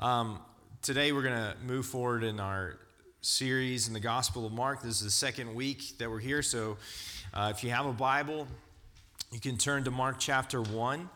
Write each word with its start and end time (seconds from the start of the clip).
Um, 0.00 0.38
today 0.80 1.10
we're 1.10 1.24
going 1.24 1.34
to 1.34 1.56
move 1.66 1.84
forward 1.84 2.22
in 2.22 2.38
our 2.38 2.78
series 3.20 3.88
in 3.88 3.94
the 3.94 3.98
Gospel 3.98 4.46
of 4.46 4.52
Mark. 4.52 4.80
This 4.80 4.98
is 4.98 5.02
the 5.02 5.10
second 5.10 5.52
week 5.52 5.98
that 5.98 6.08
we're 6.08 6.20
here. 6.20 6.40
So 6.40 6.76
uh, 7.34 7.52
if 7.52 7.64
you 7.64 7.70
have 7.70 7.84
a 7.84 7.92
Bible, 7.92 8.46
you 9.32 9.40
can 9.40 9.56
turn 9.58 9.82
to 9.82 9.90
Mark 9.90 10.20
chapter 10.20 10.62
1 10.62 11.10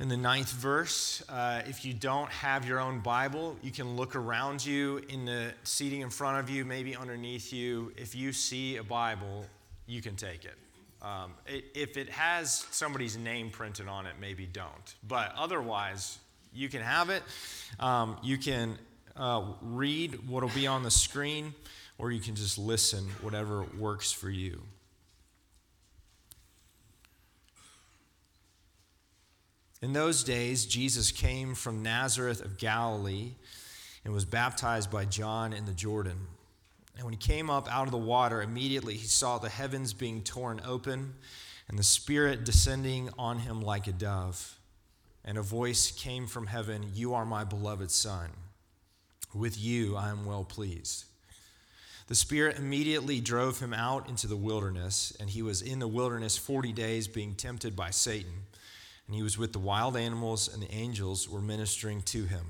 in 0.00 0.08
the 0.08 0.16
ninth 0.16 0.50
verse. 0.52 1.22
Uh, 1.28 1.60
if 1.66 1.84
you 1.84 1.92
don't 1.92 2.30
have 2.30 2.66
your 2.66 2.80
own 2.80 3.00
Bible, 3.00 3.58
you 3.60 3.72
can 3.72 3.94
look 3.94 4.16
around 4.16 4.64
you 4.64 5.02
in 5.10 5.26
the 5.26 5.52
seating 5.64 6.00
in 6.00 6.08
front 6.08 6.38
of 6.38 6.48
you, 6.48 6.64
maybe 6.64 6.96
underneath 6.96 7.52
you. 7.52 7.92
If 7.98 8.14
you 8.14 8.32
see 8.32 8.78
a 8.78 8.82
Bible, 8.82 9.44
you 9.86 10.00
can 10.00 10.16
take 10.16 10.46
it. 10.46 10.56
Um, 11.02 11.34
it 11.46 11.66
if 11.74 11.98
it 11.98 12.08
has 12.08 12.66
somebody's 12.70 13.18
name 13.18 13.50
printed 13.50 13.86
on 13.86 14.06
it, 14.06 14.14
maybe 14.18 14.46
don't. 14.46 14.94
But 15.06 15.34
otherwise, 15.36 16.20
you 16.52 16.68
can 16.68 16.80
have 16.80 17.10
it. 17.10 17.22
Um, 17.78 18.16
you 18.22 18.38
can 18.38 18.78
uh, 19.16 19.42
read 19.62 20.28
what 20.28 20.42
will 20.42 20.50
be 20.50 20.66
on 20.66 20.82
the 20.82 20.90
screen, 20.90 21.54
or 21.98 22.10
you 22.10 22.20
can 22.20 22.34
just 22.34 22.58
listen, 22.58 23.04
whatever 23.20 23.64
works 23.78 24.12
for 24.12 24.30
you. 24.30 24.62
In 29.80 29.92
those 29.92 30.24
days, 30.24 30.66
Jesus 30.66 31.12
came 31.12 31.54
from 31.54 31.82
Nazareth 31.82 32.44
of 32.44 32.58
Galilee 32.58 33.34
and 34.04 34.12
was 34.12 34.24
baptized 34.24 34.90
by 34.90 35.04
John 35.04 35.52
in 35.52 35.66
the 35.66 35.72
Jordan. 35.72 36.26
And 36.96 37.04
when 37.04 37.12
he 37.12 37.18
came 37.18 37.48
up 37.48 37.72
out 37.72 37.86
of 37.86 37.92
the 37.92 37.96
water, 37.96 38.42
immediately 38.42 38.94
he 38.94 39.06
saw 39.06 39.38
the 39.38 39.48
heavens 39.48 39.92
being 39.92 40.22
torn 40.22 40.60
open 40.66 41.14
and 41.68 41.78
the 41.78 41.84
Spirit 41.84 42.44
descending 42.44 43.10
on 43.16 43.38
him 43.38 43.60
like 43.62 43.86
a 43.86 43.92
dove 43.92 44.57
and 45.28 45.36
a 45.36 45.42
voice 45.42 45.90
came 45.90 46.26
from 46.26 46.46
heaven 46.46 46.90
You 46.94 47.12
are 47.12 47.26
my 47.26 47.44
beloved 47.44 47.90
Son. 47.90 48.30
With 49.34 49.60
you 49.60 49.94
I 49.94 50.08
am 50.08 50.24
well 50.24 50.42
pleased. 50.42 51.04
The 52.06 52.14
Spirit 52.14 52.56
immediately 52.56 53.20
drove 53.20 53.60
him 53.60 53.74
out 53.74 54.08
into 54.08 54.26
the 54.26 54.38
wilderness, 54.38 55.14
and 55.20 55.28
he 55.28 55.42
was 55.42 55.60
in 55.60 55.80
the 55.80 55.86
wilderness 55.86 56.38
40 56.38 56.72
days 56.72 57.06
being 57.06 57.34
tempted 57.34 57.76
by 57.76 57.90
Satan. 57.90 58.32
And 59.06 59.14
he 59.14 59.22
was 59.22 59.36
with 59.36 59.52
the 59.52 59.58
wild 59.58 59.98
animals, 59.98 60.48
and 60.50 60.62
the 60.62 60.72
angels 60.72 61.28
were 61.28 61.42
ministering 61.42 62.00
to 62.02 62.24
him. 62.24 62.46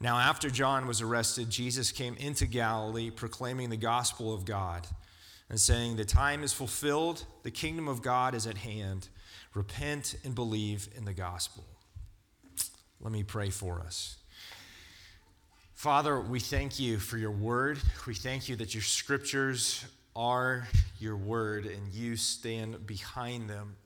Now, 0.00 0.18
after 0.18 0.50
John 0.50 0.86
was 0.86 1.00
arrested, 1.00 1.50
Jesus 1.50 1.90
came 1.90 2.14
into 2.14 2.46
Galilee 2.46 3.10
proclaiming 3.10 3.70
the 3.70 3.76
gospel 3.76 4.32
of 4.32 4.44
God 4.44 4.86
and 5.50 5.58
saying, 5.58 5.96
The 5.96 6.04
time 6.04 6.44
is 6.44 6.52
fulfilled, 6.52 7.24
the 7.42 7.50
kingdom 7.50 7.88
of 7.88 8.00
God 8.00 8.36
is 8.36 8.46
at 8.46 8.58
hand. 8.58 9.08
Repent 9.54 10.16
and 10.24 10.34
believe 10.34 10.88
in 10.96 11.04
the 11.04 11.12
gospel. 11.12 11.64
Let 13.00 13.12
me 13.12 13.22
pray 13.22 13.50
for 13.50 13.80
us. 13.80 14.16
Father, 15.74 16.20
we 16.20 16.40
thank 16.40 16.80
you 16.80 16.98
for 16.98 17.18
your 17.18 17.30
word. 17.30 17.78
We 18.06 18.14
thank 18.14 18.48
you 18.48 18.56
that 18.56 18.74
your 18.74 18.82
scriptures 18.82 19.84
are 20.16 20.66
your 20.98 21.16
word 21.16 21.66
and 21.66 21.92
you 21.92 22.16
stand 22.16 22.86
behind 22.86 23.50
them 23.50 23.76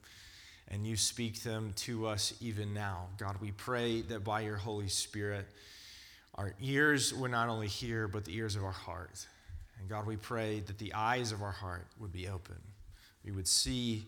and 0.69 0.87
you 0.87 0.97
speak 0.97 1.43
them 1.43 1.73
to 1.77 2.07
us 2.07 2.35
even 2.41 2.73
now. 2.73 3.09
God, 3.19 3.37
we 3.41 3.53
pray 3.53 4.03
that 4.03 4.23
by 4.23 4.43
your 4.43 4.57
Holy 4.57 4.89
Spirit, 4.89 5.47
our 6.35 6.55
ears 6.61 7.13
would 7.13 7.31
not 7.31 7.49
only 7.49 7.67
hear, 7.67 8.07
but 8.07 8.25
the 8.25 8.37
ears 8.37 8.55
of 8.55 8.65
our 8.65 8.71
heart. 8.71 9.27
And 9.81 9.89
God, 9.89 10.07
we 10.07 10.17
pray 10.17 10.61
that 10.61 10.79
the 10.79 10.95
eyes 10.95 11.33
of 11.33 11.43
our 11.43 11.53
heart 11.53 11.87
would 11.99 12.13
be 12.13 12.29
open. 12.29 12.57
We 13.25 13.33
would 13.33 13.49
see 13.49 14.05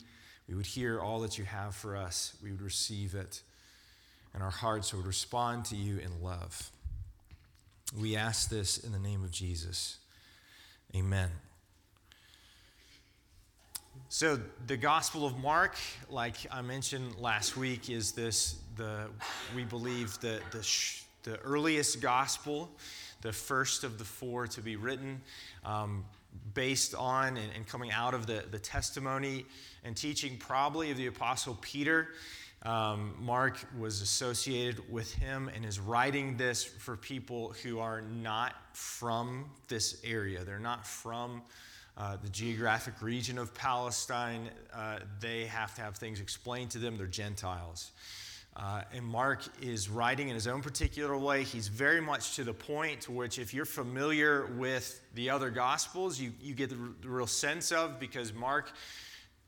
we 0.50 0.56
would 0.56 0.66
hear 0.66 1.00
all 1.00 1.20
that 1.20 1.38
you 1.38 1.44
have 1.44 1.76
for 1.76 1.96
us, 1.96 2.34
we 2.42 2.50
would 2.50 2.60
receive 2.60 3.14
it, 3.14 3.40
and 4.34 4.42
our 4.42 4.50
hearts 4.50 4.92
would 4.92 5.06
respond 5.06 5.64
to 5.66 5.76
you 5.76 5.98
in 5.98 6.22
love. 6.24 6.72
We 7.96 8.16
ask 8.16 8.50
this 8.50 8.76
in 8.76 8.90
the 8.90 8.98
name 8.98 9.22
of 9.22 9.30
Jesus. 9.30 9.98
Amen. 10.94 11.30
So, 14.08 14.40
the 14.66 14.77
Gospel 14.77 15.24
of 15.24 15.39
Mark, 15.39 15.77
like 16.08 16.34
I 16.50 16.62
mentioned 16.62 17.16
last 17.20 17.56
week, 17.56 17.89
is 17.89 18.10
this 18.10 18.56
the 18.77 19.06
we 19.55 19.62
believe 19.62 20.18
the 20.18 20.40
the, 20.50 20.64
sh- 20.64 21.05
the 21.22 21.39
earliest 21.42 22.00
gospel, 22.00 22.72
the 23.20 23.33
first 23.33 23.84
of 23.84 23.98
the 23.98 24.05
four 24.05 24.48
to 24.48 24.60
be 24.60 24.74
written. 24.74 25.20
Um, 25.64 26.05
based 26.55 26.95
on 26.95 27.36
and, 27.36 27.51
and, 27.55 27.67
coming 27.67 27.92
out 27.92 28.14
of 28.14 28.27
the, 28.27 28.45
the 28.51 28.58
testimony 28.58 29.46
and 29.85 29.96
teaching 29.96 30.36
probably 30.36 30.91
of 30.91 30.96
the 30.96 31.07
Apostle 31.07 31.57
Peter. 31.61 32.08
Um, 32.63 33.14
Mark 33.18 33.58
was 33.79 34.02
associated 34.02 34.90
with 34.92 35.14
him 35.14 35.51
and 35.55 35.64
is 35.64 35.80
writing 35.80 36.36
this 36.36 36.63
for 36.63 36.96
people 36.96 37.55
who 37.63 37.79
are 37.79 38.02
not 38.02 38.55
from 38.74 39.46
this 39.69 40.01
area. 40.05 40.45
They're 40.45 40.58
not 40.58 40.86
from 40.86 41.42
uh, 41.96 42.17
the 42.23 42.29
geographic 42.29 43.01
region 43.01 43.39
of 43.39 43.55
Palestine. 43.55 44.51
Uh, 44.74 44.98
they 45.20 45.46
have 45.46 45.74
to 45.77 45.83
have 45.83 45.96
things 45.96 46.20
explained 46.20 46.70
to 46.73 46.79
them. 46.79 46.96
They're 46.96 47.07
Gentiles. 47.07 47.92
Uh, 48.60 48.82
and 48.92 49.04
Mark 49.06 49.42
is 49.62 49.88
writing 49.88 50.28
in 50.28 50.34
his 50.34 50.46
own 50.46 50.60
particular 50.60 51.16
way. 51.16 51.44
He's 51.44 51.68
very 51.68 52.00
much 52.00 52.36
to 52.36 52.44
the 52.44 52.52
point 52.52 53.08
which, 53.08 53.38
if 53.38 53.54
you're 53.54 53.64
familiar 53.64 54.46
with 54.58 55.00
the 55.14 55.30
other 55.30 55.48
Gospels, 55.48 56.20
you, 56.20 56.32
you 56.42 56.52
get 56.52 56.68
the, 56.68 56.76
the 57.00 57.08
real 57.08 57.26
sense 57.26 57.72
of 57.72 57.98
because 57.98 58.34
Mark 58.34 58.70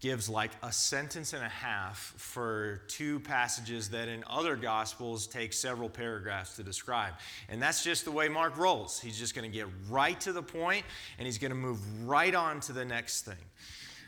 gives 0.00 0.30
like 0.30 0.50
a 0.62 0.72
sentence 0.72 1.34
and 1.34 1.44
a 1.44 1.48
half 1.48 2.14
for 2.16 2.82
two 2.88 3.20
passages 3.20 3.90
that 3.90 4.08
in 4.08 4.24
other 4.28 4.56
gospels 4.56 5.28
take 5.28 5.52
several 5.52 5.88
paragraphs 5.88 6.56
to 6.56 6.64
describe. 6.64 7.14
And 7.48 7.62
that's 7.62 7.84
just 7.84 8.04
the 8.04 8.10
way 8.10 8.28
Mark 8.28 8.58
rolls. 8.58 8.98
He's 8.98 9.16
just 9.16 9.32
going 9.32 9.48
to 9.48 9.56
get 9.56 9.68
right 9.88 10.20
to 10.22 10.32
the 10.32 10.42
point 10.42 10.84
and 11.18 11.26
he's 11.26 11.38
going 11.38 11.52
to 11.52 11.56
move 11.56 11.78
right 12.04 12.34
on 12.34 12.58
to 12.60 12.72
the 12.72 12.84
next 12.84 13.22
thing. 13.22 13.36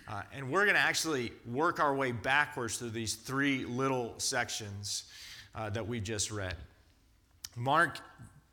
Uh, 0.07 0.23
and 0.35 0.51
we're 0.51 0.65
going 0.65 0.77
to 0.77 0.81
actually 0.81 1.33
work 1.47 1.81
our 1.81 1.95
way 1.95 2.13
backwards 2.13 2.77
through 2.77 2.91
these 2.91 3.15
three 3.15 3.65
little 3.65 4.15
sections 4.19 5.05
uh, 5.55 5.71
that 5.71 5.87
we 5.87 6.01
just 6.01 6.31
read. 6.31 6.57
Mark 7.57 7.99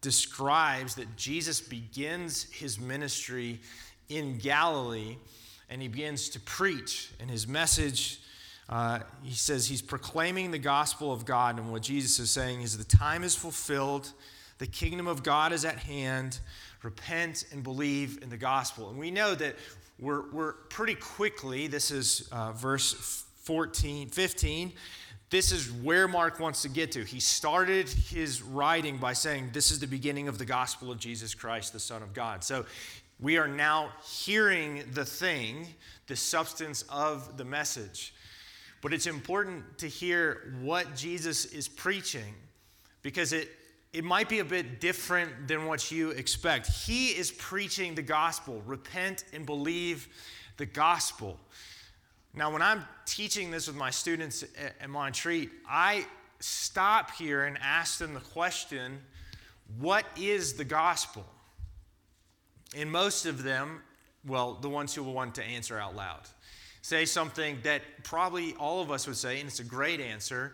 describes 0.02 0.96
that 0.96 1.16
Jesus 1.18 1.60
begins 1.60 2.44
his 2.44 2.80
ministry 2.80 3.60
in 4.10 4.38
Galilee 4.38 5.18
and 5.70 5.82
he 5.82 5.88
begins 5.88 6.30
to 6.30 6.40
preach. 6.42 7.12
And 7.20 7.30
his 7.30 7.48
message, 7.48 8.20
uh, 8.70 9.00
he 9.24 9.34
says 9.34 9.68
he's 9.68 9.82
proclaiming 9.82 10.52
the 10.52 10.60
gospel 10.60 11.12
of 11.12 11.26
God. 11.26 11.58
And 11.58 11.72
what 11.72 11.82
Jesus 11.82 12.20
is 12.20 12.30
saying 12.30 12.62
is 12.62 12.78
the 12.78 12.84
time 12.84 13.24
is 13.24 13.36
fulfilled, 13.36 14.12
the 14.58 14.68
kingdom 14.68 15.08
of 15.08 15.24
God 15.24 15.54
is 15.54 15.66
at 15.66 15.78
hand. 15.78 16.40
Repent 16.84 17.46
and 17.52 17.62
believe 17.62 18.24
in 18.24 18.30
the 18.30 18.38
gospel. 18.38 18.90
And 18.90 18.98
we 18.98 19.12
know 19.12 19.36
that 19.36 19.56
we're, 20.02 20.32
we're 20.32 20.54
pretty 20.54 20.96
quickly, 20.96 21.68
this 21.68 21.92
is 21.92 22.28
uh, 22.32 22.52
verse 22.54 23.24
14, 23.44 24.10
15. 24.10 24.74
This 25.30 25.52
is 25.52 25.72
where 25.72 26.08
Mark 26.08 26.40
wants 26.40 26.64
to 26.64 26.70
get 26.70 26.92
to. 26.94 27.04
He 27.06 27.20
started 27.20 27.88
his 27.88 28.42
writing 28.42 28.98
by 28.98 29.14
saying, 29.14 29.52
This 29.54 29.72
is 29.72 29.80
the 29.80 29.88
beginning 29.88 30.28
of 30.28 30.40
the 30.40 30.46
gospel 30.46 30.92
of 30.92 30.98
Jesus 30.98 31.36
Christ, 31.36 31.72
the 31.72 31.80
Son 31.80 32.02
of 32.02 32.14
God. 32.14 32.44
So 32.44 32.66
we 33.20 33.38
are 33.38 33.48
now 33.48 33.92
hearing 34.04 34.84
the 34.92 35.06
thing, 35.06 35.68
the 36.08 36.16
substance 36.16 36.84
of 36.90 37.38
the 37.38 37.46
message. 37.46 38.16
But 38.82 38.94
it's 38.94 39.06
important 39.06 39.78
to 39.78 39.88
hear 39.88 40.56
what 40.62 40.96
Jesus 40.96 41.46
is 41.46 41.68
preaching 41.68 42.34
because 43.04 43.34
it 43.34 43.50
it 43.94 44.04
might 44.04 44.30
be 44.30 44.40
a 44.40 44.46
bit 44.46 44.80
different 44.80 45.48
than 45.48 45.66
what 45.66 45.92
you 45.92 46.12
expect. 46.12 46.68
He 46.68 47.10
is 47.10 47.32
preaching 47.32 47.94
the 47.94 48.02
gospel 48.02 48.62
repent 48.66 49.26
and 49.34 49.46
believe 49.46 50.08
the 50.58 50.66
gospel. 50.66 51.40
Now, 52.34 52.52
when 52.52 52.62
I'm 52.62 52.86
teaching 53.06 53.52
this 53.52 53.68
with 53.68 53.76
my 53.76 53.90
students 53.90 54.46
at 54.80 54.90
Montreat, 54.90 55.50
I 55.70 56.06
stop 56.40 57.12
here 57.12 57.44
and 57.44 57.58
ask 57.62 58.00
them 58.00 58.14
the 58.14 58.22
question 58.22 59.00
what 59.80 60.06
is 60.18 60.54
the 60.54 60.66
gospel? 60.66 61.26
And 62.76 62.92
most 62.92 63.26
of 63.26 63.44
them, 63.44 63.82
well, 64.26 64.54
the 64.54 64.70
ones 64.70 64.94
who 64.94 65.04
will 65.04 65.14
want 65.14 65.36
to 65.36 65.44
answer 65.44 65.78
out 65.78 65.96
loud, 65.96 66.22
say 66.82 67.06
something 67.06 67.58
that 67.64 67.82
probably 68.04 68.54
all 68.54 68.82
of 68.82 68.92
us 68.92 69.08
would 69.08 69.18
say, 69.18 69.40
and 69.40 69.48
it's 69.48 69.60
a 69.60 69.66
great 69.66 70.00
answer 70.00 70.54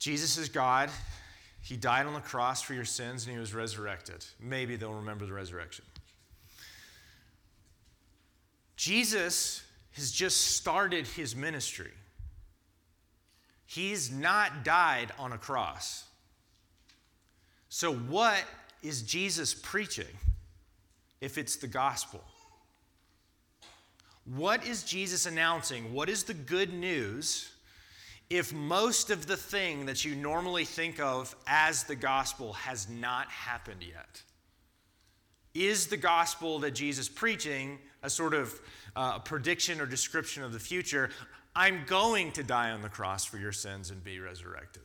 Jesus 0.00 0.38
is 0.38 0.48
God. 0.48 0.88
He 1.62 1.76
died 1.76 2.06
on 2.06 2.14
the 2.14 2.20
cross 2.20 2.62
for 2.62 2.74
your 2.74 2.84
sins 2.84 3.26
and 3.26 3.34
he 3.34 3.38
was 3.38 3.54
resurrected. 3.54 4.24
Maybe 4.40 4.76
they'll 4.76 4.94
remember 4.94 5.26
the 5.26 5.32
resurrection. 5.32 5.84
Jesus 8.76 9.62
has 9.92 10.10
just 10.10 10.56
started 10.56 11.06
his 11.06 11.36
ministry. 11.36 11.90
He's 13.66 14.10
not 14.10 14.64
died 14.64 15.12
on 15.18 15.32
a 15.32 15.38
cross. 15.38 16.04
So, 17.68 17.94
what 17.94 18.42
is 18.82 19.02
Jesus 19.02 19.54
preaching 19.54 20.06
if 21.20 21.38
it's 21.38 21.56
the 21.56 21.66
gospel? 21.68 22.24
What 24.24 24.66
is 24.66 24.82
Jesus 24.82 25.26
announcing? 25.26 25.92
What 25.92 26.08
is 26.08 26.24
the 26.24 26.34
good 26.34 26.72
news 26.72 27.49
if 28.30 28.54
most 28.54 29.10
of 29.10 29.26
the 29.26 29.36
thing 29.36 29.86
that 29.86 30.04
you 30.04 30.14
normally 30.14 30.64
think 30.64 31.00
of 31.00 31.34
as 31.46 31.82
the 31.82 31.96
gospel 31.96 32.52
has 32.52 32.88
not 32.88 33.28
happened 33.28 33.82
yet? 33.82 34.22
Is 35.52 35.88
the 35.88 35.96
gospel 35.96 36.60
that 36.60 36.70
Jesus 36.70 37.08
preaching 37.08 37.78
a 38.04 38.08
sort 38.08 38.34
of 38.34 38.58
uh, 38.94 39.18
prediction 39.18 39.80
or 39.80 39.86
description 39.86 40.44
of 40.44 40.52
the 40.52 40.60
future? 40.60 41.10
I'm 41.56 41.82
going 41.86 42.30
to 42.32 42.44
die 42.44 42.70
on 42.70 42.82
the 42.82 42.88
cross 42.88 43.24
for 43.24 43.36
your 43.36 43.50
sins 43.50 43.90
and 43.90 44.02
be 44.04 44.20
resurrected. 44.20 44.84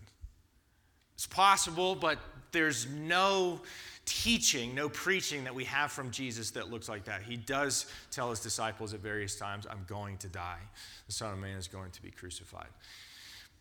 It's 1.13 1.27
possible, 1.27 1.93
but 1.93 2.17
there's 2.51 2.87
no 2.89 3.61
teaching, 4.05 4.73
no 4.73 4.89
preaching 4.89 5.43
that 5.43 5.53
we 5.53 5.65
have 5.65 5.91
from 5.91 6.09
Jesus 6.09 6.51
that 6.51 6.71
looks 6.71 6.89
like 6.89 7.05
that. 7.05 7.21
He 7.21 7.37
does 7.37 7.85
tell 8.11 8.31
his 8.31 8.39
disciples 8.39 8.93
at 8.93 9.01
various 9.01 9.35
times, 9.35 9.67
I'm 9.69 9.85
going 9.87 10.17
to 10.17 10.27
die. 10.27 10.59
The 11.05 11.13
Son 11.13 11.33
of 11.33 11.39
Man 11.39 11.57
is 11.57 11.67
going 11.67 11.91
to 11.91 12.01
be 12.01 12.11
crucified. 12.11 12.67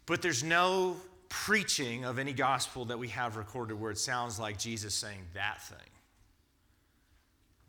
But 0.06 0.22
there's 0.22 0.44
no 0.44 0.96
preaching 1.28 2.04
of 2.04 2.18
any 2.18 2.32
gospel 2.32 2.84
that 2.86 2.98
we 2.98 3.08
have 3.08 3.36
recorded 3.36 3.80
where 3.80 3.90
it 3.90 3.98
sounds 3.98 4.38
like 4.38 4.58
Jesus 4.58 4.94
saying 4.94 5.20
that 5.34 5.62
thing. 5.62 5.78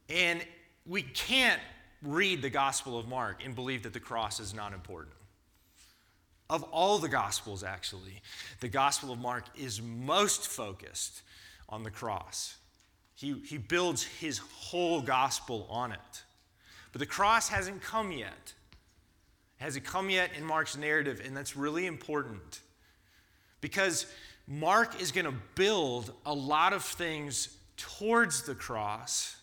And 0.10 0.46
we 0.86 1.02
can't 1.02 1.62
read 2.04 2.42
the 2.42 2.50
Gospel 2.50 3.00
of 3.00 3.08
Mark 3.08 3.44
and 3.44 3.56
believe 3.56 3.84
that 3.84 3.94
the 3.94 4.00
cross 4.00 4.40
is 4.40 4.54
not 4.54 4.74
important. 4.74 5.16
Of 6.50 6.62
all 6.64 7.00
the 7.00 7.10
Gospels, 7.10 7.64
actually, 7.64 8.22
the 8.60 8.68
Gospel 8.68 9.12
of 9.12 9.20
Mark 9.20 9.46
is 9.58 9.82
most 9.82 10.48
focused 10.48 11.24
on 11.68 11.82
the 11.84 11.90
cross. 11.90 12.58
He, 13.16 13.34
he 13.46 13.58
builds 13.58 14.04
his 14.04 14.38
whole 14.38 15.02
gospel 15.02 15.66
on 15.70 15.92
it. 15.92 16.24
But 16.92 17.00
the 17.00 17.06
cross 17.06 17.50
hasn't 17.50 17.82
come 17.82 18.12
yet. 18.12 18.54
Has 19.66 19.76
it 19.76 19.84
come 19.84 20.10
yet 20.10 20.30
in 20.38 20.44
Mark's 20.46 20.78
narrative? 20.78 21.22
And 21.26 21.36
that's 21.36 21.58
really 21.58 21.88
important 21.88 22.62
because 23.62 24.06
Mark 24.48 25.02
is 25.02 25.12
going 25.12 25.26
to 25.26 25.34
build 25.56 26.14
a 26.26 26.34
lot 26.34 26.72
of 26.72 26.84
things 26.84 27.58
towards 27.76 28.44
the 28.44 28.56
cross 28.56 29.36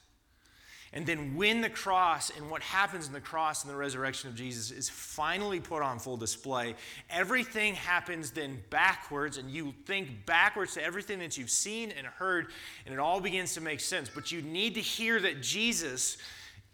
and 0.94 1.06
then 1.06 1.36
when 1.36 1.62
the 1.62 1.70
cross 1.70 2.30
and 2.36 2.50
what 2.50 2.60
happens 2.62 3.06
in 3.06 3.14
the 3.14 3.20
cross 3.20 3.64
and 3.64 3.72
the 3.72 3.76
resurrection 3.76 4.28
of 4.28 4.36
Jesus 4.36 4.70
is 4.70 4.90
finally 4.90 5.58
put 5.58 5.82
on 5.82 5.98
full 5.98 6.18
display, 6.18 6.74
everything 7.08 7.74
happens 7.74 8.30
then 8.30 8.62
backwards, 8.68 9.38
and 9.38 9.50
you 9.50 9.72
think 9.86 10.26
backwards 10.26 10.74
to 10.74 10.84
everything 10.84 11.18
that 11.20 11.38
you've 11.38 11.50
seen 11.50 11.92
and 11.92 12.06
heard, 12.06 12.48
and 12.84 12.92
it 12.92 12.98
all 12.98 13.20
begins 13.20 13.54
to 13.54 13.62
make 13.62 13.80
sense. 13.80 14.10
But 14.14 14.30
you 14.30 14.42
need 14.42 14.74
to 14.74 14.80
hear 14.80 15.18
that 15.20 15.40
Jesus 15.40 16.18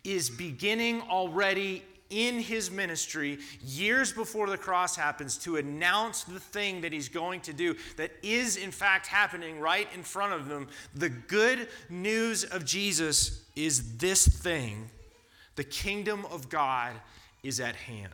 is 0.02 0.30
beginning 0.30 1.00
already 1.02 1.84
in 2.10 2.40
his 2.40 2.70
ministry 2.70 3.38
years 3.62 4.12
before 4.12 4.48
the 4.48 4.58
cross 4.58 4.96
happens 4.96 5.36
to 5.38 5.56
announce 5.56 6.24
the 6.24 6.40
thing 6.40 6.80
that 6.80 6.92
he's 6.92 7.08
going 7.08 7.40
to 7.42 7.52
do 7.52 7.76
that 7.96 8.12
is 8.22 8.56
in 8.56 8.70
fact 8.70 9.06
happening 9.06 9.60
right 9.60 9.88
in 9.94 10.02
front 10.02 10.32
of 10.32 10.48
them. 10.48 10.68
The 10.94 11.10
good 11.10 11.68
news 11.88 12.44
of 12.44 12.64
Jesus 12.64 13.42
is 13.56 13.96
this 13.98 14.26
thing 14.26 14.90
the 15.56 15.64
kingdom 15.64 16.24
of 16.30 16.48
God 16.48 16.92
is 17.42 17.58
at 17.58 17.74
hand. 17.74 18.12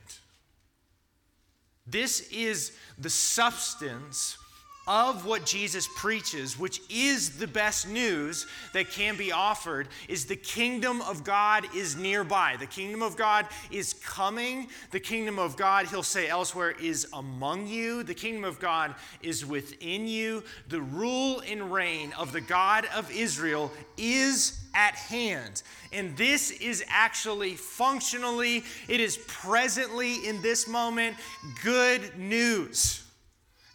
This 1.86 2.26
is 2.32 2.72
the 2.98 3.10
substance 3.10 4.38
of 4.86 5.24
what 5.24 5.46
Jesus 5.46 5.88
preaches, 5.96 6.58
which 6.58 6.80
is 6.90 7.38
the 7.38 7.46
best 7.46 7.88
news 7.88 8.46
that 8.72 8.90
can 8.90 9.16
be 9.16 9.32
offered, 9.32 9.88
is 10.08 10.26
the 10.26 10.36
kingdom 10.36 11.00
of 11.02 11.24
God 11.24 11.66
is 11.74 11.96
nearby. 11.96 12.56
The 12.58 12.66
kingdom 12.66 13.02
of 13.02 13.16
God 13.16 13.46
is 13.70 13.94
coming. 13.94 14.68
The 14.90 15.00
kingdom 15.00 15.38
of 15.38 15.56
God, 15.56 15.86
he'll 15.86 16.02
say 16.02 16.28
elsewhere, 16.28 16.72
is 16.72 17.06
among 17.12 17.66
you. 17.66 18.02
The 18.02 18.14
kingdom 18.14 18.44
of 18.44 18.60
God 18.60 18.94
is 19.22 19.46
within 19.46 20.06
you. 20.06 20.42
The 20.68 20.82
rule 20.82 21.42
and 21.46 21.72
reign 21.72 22.12
of 22.18 22.32
the 22.32 22.40
God 22.40 22.86
of 22.94 23.10
Israel 23.10 23.72
is 23.96 24.60
at 24.74 24.94
hand. 24.94 25.62
And 25.92 26.16
this 26.16 26.50
is 26.50 26.84
actually 26.88 27.54
functionally, 27.54 28.64
it 28.88 29.00
is 29.00 29.16
presently 29.28 30.26
in 30.26 30.42
this 30.42 30.68
moment 30.68 31.16
good 31.62 32.18
news. 32.18 33.03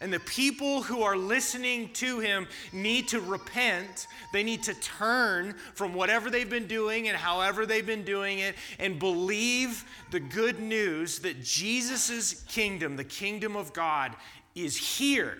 And 0.00 0.12
the 0.12 0.20
people 0.20 0.82
who 0.82 1.02
are 1.02 1.16
listening 1.16 1.92
to 1.94 2.20
him 2.20 2.48
need 2.72 3.08
to 3.08 3.20
repent. 3.20 4.06
They 4.32 4.42
need 4.42 4.62
to 4.62 4.74
turn 4.74 5.54
from 5.74 5.92
whatever 5.92 6.30
they've 6.30 6.48
been 6.48 6.66
doing 6.66 7.08
and 7.08 7.16
however 7.16 7.66
they've 7.66 7.86
been 7.86 8.04
doing 8.04 8.38
it 8.38 8.54
and 8.78 8.98
believe 8.98 9.84
the 10.10 10.20
good 10.20 10.58
news 10.58 11.18
that 11.18 11.42
Jesus' 11.42 12.42
kingdom, 12.48 12.96
the 12.96 13.04
kingdom 13.04 13.56
of 13.56 13.74
God, 13.74 14.16
is 14.54 14.76
here 14.76 15.36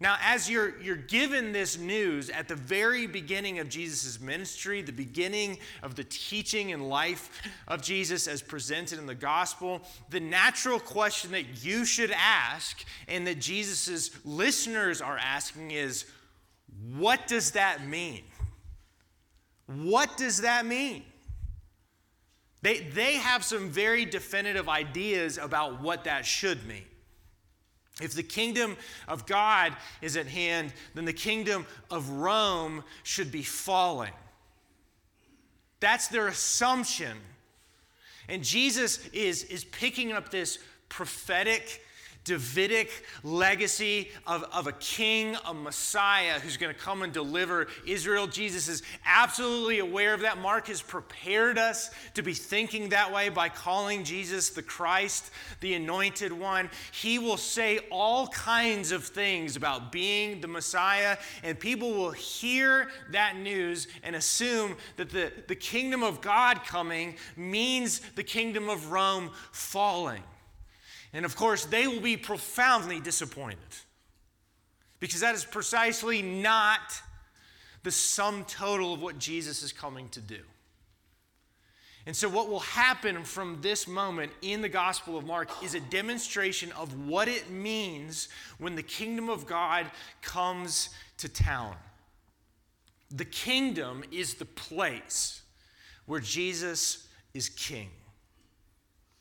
now, 0.00 0.16
as 0.22 0.48
you're, 0.48 0.80
you're 0.80 0.94
given 0.94 1.50
this 1.50 1.76
news 1.76 2.30
at 2.30 2.46
the 2.46 2.54
very 2.54 3.08
beginning 3.08 3.58
of 3.58 3.68
Jesus' 3.68 4.20
ministry, 4.20 4.80
the 4.80 4.92
beginning 4.92 5.58
of 5.82 5.96
the 5.96 6.04
teaching 6.04 6.72
and 6.72 6.88
life 6.88 7.42
of 7.66 7.82
Jesus 7.82 8.28
as 8.28 8.40
presented 8.40 9.00
in 9.00 9.06
the 9.06 9.14
gospel, 9.14 9.82
the 10.10 10.20
natural 10.20 10.78
question 10.78 11.32
that 11.32 11.64
you 11.64 11.84
should 11.84 12.12
ask 12.12 12.84
and 13.08 13.26
that 13.26 13.40
Jesus' 13.40 14.10
listeners 14.24 15.00
are 15.00 15.18
asking 15.18 15.72
is 15.72 16.04
what 16.94 17.26
does 17.26 17.52
that 17.52 17.84
mean? 17.84 18.22
What 19.66 20.16
does 20.16 20.42
that 20.42 20.64
mean? 20.64 21.02
They, 22.62 22.78
they 22.80 23.14
have 23.14 23.42
some 23.42 23.68
very 23.68 24.04
definitive 24.04 24.68
ideas 24.68 25.38
about 25.38 25.82
what 25.82 26.04
that 26.04 26.24
should 26.24 26.64
mean. 26.66 26.84
If 28.00 28.14
the 28.14 28.22
kingdom 28.22 28.76
of 29.08 29.26
God 29.26 29.74
is 30.00 30.16
at 30.16 30.26
hand, 30.26 30.72
then 30.94 31.04
the 31.04 31.12
kingdom 31.12 31.66
of 31.90 32.08
Rome 32.10 32.84
should 33.02 33.32
be 33.32 33.42
falling. 33.42 34.12
That's 35.80 36.08
their 36.08 36.28
assumption. 36.28 37.16
And 38.28 38.44
Jesus 38.44 39.06
is, 39.08 39.44
is 39.44 39.64
picking 39.64 40.12
up 40.12 40.30
this 40.30 40.58
prophetic 40.88 41.84
Davidic 42.24 42.90
legacy 43.22 44.10
of, 44.26 44.44
of 44.52 44.66
a 44.66 44.72
king, 44.72 45.36
a 45.46 45.54
Messiah 45.54 46.38
who's 46.38 46.56
going 46.56 46.74
to 46.74 46.78
come 46.78 47.02
and 47.02 47.12
deliver 47.12 47.68
Israel. 47.86 48.26
Jesus 48.26 48.68
is 48.68 48.82
absolutely 49.06 49.78
aware 49.78 50.12
of 50.12 50.20
that. 50.20 50.38
Mark 50.38 50.66
has 50.68 50.82
prepared 50.82 51.56
us 51.56 51.90
to 52.14 52.22
be 52.22 52.34
thinking 52.34 52.90
that 52.90 53.12
way 53.12 53.30
by 53.30 53.48
calling 53.48 54.04
Jesus 54.04 54.50
the 54.50 54.62
Christ, 54.62 55.30
the 55.60 55.74
anointed 55.74 56.32
one. 56.32 56.68
He 56.92 57.18
will 57.18 57.38
say 57.38 57.78
all 57.90 58.28
kinds 58.28 58.92
of 58.92 59.04
things 59.04 59.56
about 59.56 59.90
being 59.90 60.40
the 60.40 60.48
Messiah, 60.48 61.16
and 61.42 61.58
people 61.58 61.92
will 61.92 62.10
hear 62.10 62.90
that 63.10 63.36
news 63.36 63.88
and 64.02 64.14
assume 64.14 64.76
that 64.96 65.10
the, 65.10 65.32
the 65.46 65.56
kingdom 65.56 66.02
of 66.02 66.20
God 66.20 66.62
coming 66.64 67.16
means 67.36 68.00
the 68.16 68.22
kingdom 68.22 68.68
of 68.68 68.90
Rome 68.90 69.30
falling. 69.52 70.22
And 71.12 71.24
of 71.24 71.36
course, 71.36 71.64
they 71.64 71.86
will 71.86 72.00
be 72.00 72.16
profoundly 72.16 73.00
disappointed 73.00 73.58
because 75.00 75.20
that 75.20 75.34
is 75.34 75.44
precisely 75.44 76.22
not 76.22 77.02
the 77.82 77.90
sum 77.90 78.44
total 78.44 78.94
of 78.94 79.00
what 79.00 79.18
Jesus 79.18 79.62
is 79.62 79.72
coming 79.72 80.08
to 80.10 80.20
do. 80.20 80.40
And 82.06 82.16
so, 82.16 82.28
what 82.28 82.48
will 82.48 82.60
happen 82.60 83.22
from 83.22 83.58
this 83.60 83.86
moment 83.86 84.32
in 84.40 84.62
the 84.62 84.68
Gospel 84.68 85.18
of 85.18 85.26
Mark 85.26 85.50
is 85.62 85.74
a 85.74 85.80
demonstration 85.80 86.72
of 86.72 87.06
what 87.06 87.28
it 87.28 87.50
means 87.50 88.28
when 88.56 88.76
the 88.76 88.82
kingdom 88.82 89.28
of 89.28 89.46
God 89.46 89.90
comes 90.22 90.88
to 91.18 91.28
town. 91.28 91.76
The 93.10 93.26
kingdom 93.26 94.04
is 94.10 94.34
the 94.34 94.46
place 94.46 95.42
where 96.06 96.20
Jesus 96.20 97.06
is 97.34 97.50
king. 97.50 97.90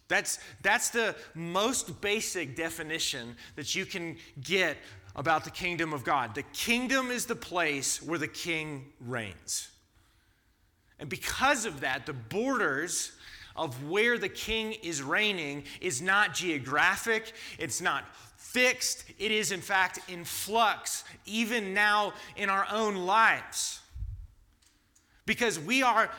That's, 0.08 0.40
that's 0.62 0.90
the 0.90 1.16
most 1.34 2.00
basic 2.02 2.56
definition 2.56 3.36
that 3.56 3.76
you 3.76 3.86
can 3.86 4.18
get 4.42 4.78
about 5.16 5.44
the 5.44 5.52
kingdom 5.52 5.94
of 5.94 6.04
God. 6.04 6.36
The 6.36 6.44
kingdom 6.44 7.12
is 7.12 7.26
the 7.26 7.36
place 7.36 8.02
where 8.02 8.20
the 8.20 8.28
king 8.28 8.86
reigns. 9.02 9.70
And 11.00 11.10
because 11.10 11.66
of 11.66 11.82
that, 11.82 12.06
the 12.06 12.14
borders 12.14 13.12
of 13.56 13.90
where 13.90 14.18
the 14.18 14.30
king 14.30 14.74
is 14.84 15.02
reigning 15.02 15.64
is 15.82 16.02
not 16.02 16.34
geographic, 16.34 17.34
it's 17.58 17.82
not 17.82 18.06
fixed, 18.38 19.04
it 19.18 19.32
is 19.32 19.52
in 19.52 19.62
fact 19.62 20.00
in 20.08 20.24
flux, 20.24 21.04
even 21.26 21.74
now 21.74 22.14
in 22.36 22.50
our 22.50 22.68
own 22.72 22.96
lives. 22.96 23.82
Because 25.26 25.60
we 25.60 25.84
are 25.84 26.10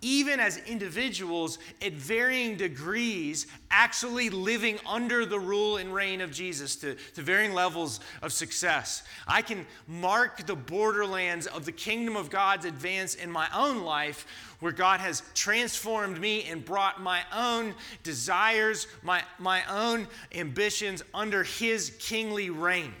even 0.00 0.38
as 0.38 0.58
individuals 0.58 1.58
at 1.82 1.92
varying 1.92 2.56
degrees, 2.56 3.46
actually 3.70 4.30
living 4.30 4.78
under 4.86 5.26
the 5.26 5.38
rule 5.38 5.76
and 5.76 5.92
reign 5.92 6.20
of 6.20 6.30
Jesus 6.30 6.76
to, 6.76 6.94
to 7.14 7.22
varying 7.22 7.52
levels 7.52 8.00
of 8.22 8.32
success. 8.32 9.02
I 9.26 9.42
can 9.42 9.66
mark 9.86 10.46
the 10.46 10.54
borderlands 10.54 11.46
of 11.46 11.64
the 11.64 11.72
kingdom 11.72 12.16
of 12.16 12.30
God's 12.30 12.64
advance 12.64 13.16
in 13.16 13.30
my 13.30 13.48
own 13.54 13.82
life, 13.82 14.26
where 14.60 14.72
God 14.72 15.00
has 15.00 15.22
transformed 15.34 16.20
me 16.20 16.44
and 16.44 16.64
brought 16.64 17.02
my 17.02 17.22
own 17.34 17.74
desires, 18.02 18.86
my, 19.02 19.22
my 19.38 19.62
own 19.68 20.06
ambitions 20.34 21.02
under 21.12 21.42
his 21.42 21.90
kingly 21.98 22.50
reign. 22.50 22.94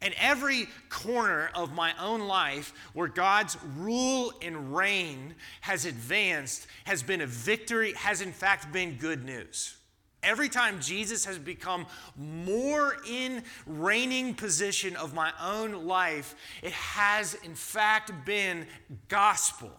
And 0.00 0.14
every 0.18 0.68
corner 0.90 1.50
of 1.54 1.74
my 1.74 1.92
own 2.00 2.20
life 2.20 2.72
where 2.92 3.08
God's 3.08 3.56
rule 3.76 4.32
and 4.40 4.74
reign 4.76 5.34
has 5.60 5.86
advanced 5.86 6.68
has 6.84 7.02
been 7.02 7.20
a 7.20 7.26
victory, 7.26 7.94
has 7.94 8.20
in 8.20 8.32
fact 8.32 8.72
been 8.72 8.94
good 8.94 9.24
news. 9.24 9.76
Every 10.22 10.48
time 10.48 10.80
Jesus 10.80 11.24
has 11.24 11.38
become 11.38 11.86
more 12.16 12.96
in 13.08 13.42
reigning 13.66 14.34
position 14.34 14.96
of 14.96 15.14
my 15.14 15.32
own 15.40 15.86
life, 15.86 16.34
it 16.62 16.72
has 16.72 17.34
in 17.44 17.54
fact 17.54 18.12
been 18.24 18.66
gospel. 19.08 19.70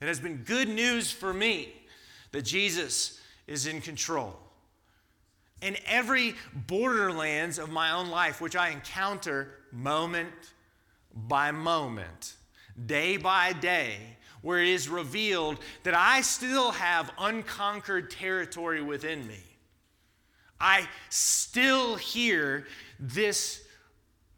It 0.00 0.06
has 0.06 0.20
been 0.20 0.38
good 0.38 0.68
news 0.68 1.10
for 1.10 1.32
me 1.32 1.72
that 2.32 2.42
Jesus 2.42 3.20
is 3.46 3.66
in 3.66 3.80
control 3.80 4.36
in 5.62 5.76
every 5.86 6.34
borderlands 6.52 7.58
of 7.58 7.70
my 7.70 7.92
own 7.92 8.08
life, 8.08 8.40
which 8.40 8.56
I 8.56 8.70
encounter 8.70 9.54
moment 9.72 10.32
by 11.14 11.50
moment, 11.50 12.34
day 12.84 13.16
by 13.16 13.52
day, 13.52 13.96
where 14.42 14.60
it 14.60 14.68
is 14.68 14.88
revealed 14.88 15.58
that 15.82 15.94
I 15.94 16.20
still 16.20 16.72
have 16.72 17.10
unconquered 17.18 18.10
territory 18.10 18.82
within 18.82 19.26
me. 19.26 19.40
I 20.60 20.88
still 21.08 21.96
hear 21.96 22.66
this 22.98 23.62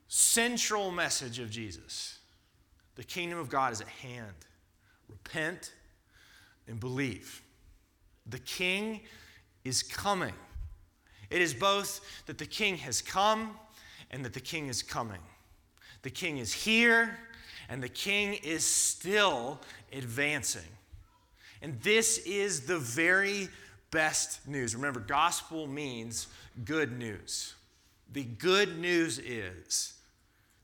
central 0.08 0.90
message 0.90 1.38
of 1.38 1.50
Jesus 1.50 2.18
the 2.98 3.04
kingdom 3.04 3.38
of 3.38 3.48
God 3.48 3.72
is 3.72 3.80
at 3.80 3.86
hand. 3.86 4.34
Repent 5.08 5.72
and 6.66 6.80
believe. 6.80 7.42
The 8.26 8.40
king 8.40 9.02
is 9.64 9.84
coming. 9.84 10.34
It 11.30 11.42
is 11.42 11.54
both 11.54 12.00
that 12.26 12.38
the 12.38 12.46
king 12.46 12.76
has 12.78 13.02
come 13.02 13.56
and 14.10 14.24
that 14.24 14.32
the 14.32 14.40
king 14.40 14.68
is 14.68 14.82
coming. 14.82 15.20
The 16.02 16.10
king 16.10 16.38
is 16.38 16.52
here 16.52 17.18
and 17.68 17.82
the 17.82 17.88
king 17.88 18.34
is 18.42 18.64
still 18.64 19.60
advancing. 19.92 20.62
And 21.60 21.80
this 21.82 22.18
is 22.18 22.62
the 22.62 22.78
very 22.78 23.48
best 23.90 24.46
news. 24.46 24.74
Remember, 24.74 25.00
gospel 25.00 25.66
means 25.66 26.28
good 26.64 26.98
news. 26.98 27.54
The 28.12 28.24
good 28.24 28.78
news 28.78 29.18
is 29.18 29.94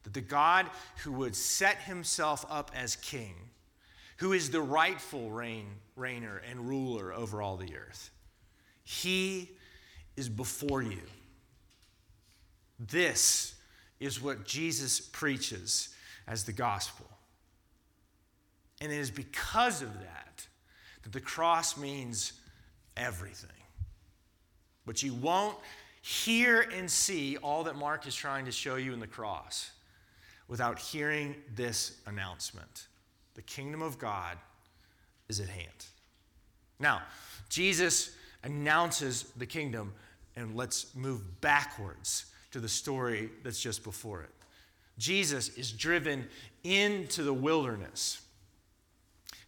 that 0.05 0.15
the 0.15 0.21
God 0.21 0.67
who 1.03 1.13
would 1.13 1.35
set 1.35 1.79
himself 1.79 2.47
up 2.49 2.71
as 2.75 2.97
king, 2.97 3.35
who 4.19 4.33
is 4.33 4.51
the 4.51 4.63
rightful 4.63 5.31
reign, 5.31 5.67
reigner 5.99 6.41
and 6.49 6.69
ruler 6.69 7.13
over 7.13 7.43
all 7.43 7.57
the 7.57 7.77
earth, 7.77 8.11
he 8.83 9.51
is 10.17 10.29
before 10.29 10.83
you. 10.83 11.03
This 12.79 13.55
is 14.01 14.21
what 14.21 14.45
Jesus 14.45 15.01
preaches 15.01 15.95
as 16.27 16.45
the 16.45 16.53
gospel. 16.53 17.07
And 18.81 18.93
it 18.93 18.99
is 18.99 19.11
because 19.11 19.83
of 19.83 19.93
that 20.01 20.47
that 21.03 21.13
the 21.13 21.21
cross 21.21 21.77
means 21.77 22.33
everything. 22.97 23.51
But 24.87 25.03
you 25.03 25.15
won't 25.15 25.57
hear 26.03 26.61
and 26.61 26.91
see 26.91 27.37
all 27.39 27.65
that 27.65 27.77
Mark 27.77 28.07
is 28.07 28.15
trying 28.15 28.45
to 28.45 28.53
show 28.53 28.77
you 28.77 28.93
in 28.93 29.01
the 29.01 29.07
cross 29.07 29.71
without 30.49 30.79
hearing 30.79 31.35
this 31.55 31.99
announcement 32.07 32.87
the 33.35 33.43
kingdom 33.43 33.83
of 33.83 33.99
God 33.99 34.39
is 35.29 35.41
at 35.41 35.49
hand. 35.49 35.87
Now, 36.79 37.03
Jesus 37.49 38.15
announces 38.45 39.25
the 39.37 39.47
kingdom 39.47 39.93
and 40.37 40.57
let's 40.57 40.95
move 40.95 41.41
backwards 41.41 42.27
to 42.51 42.61
the 42.61 42.69
story 42.69 43.31
that's 43.43 43.61
just 43.61 43.85
before 43.85 44.23
it. 44.23 44.31
Jesus 44.99 45.49
is 45.57 45.73
driven 45.73 46.27
into 46.63 47.23
the 47.23 47.33
wilderness. 47.33 48.23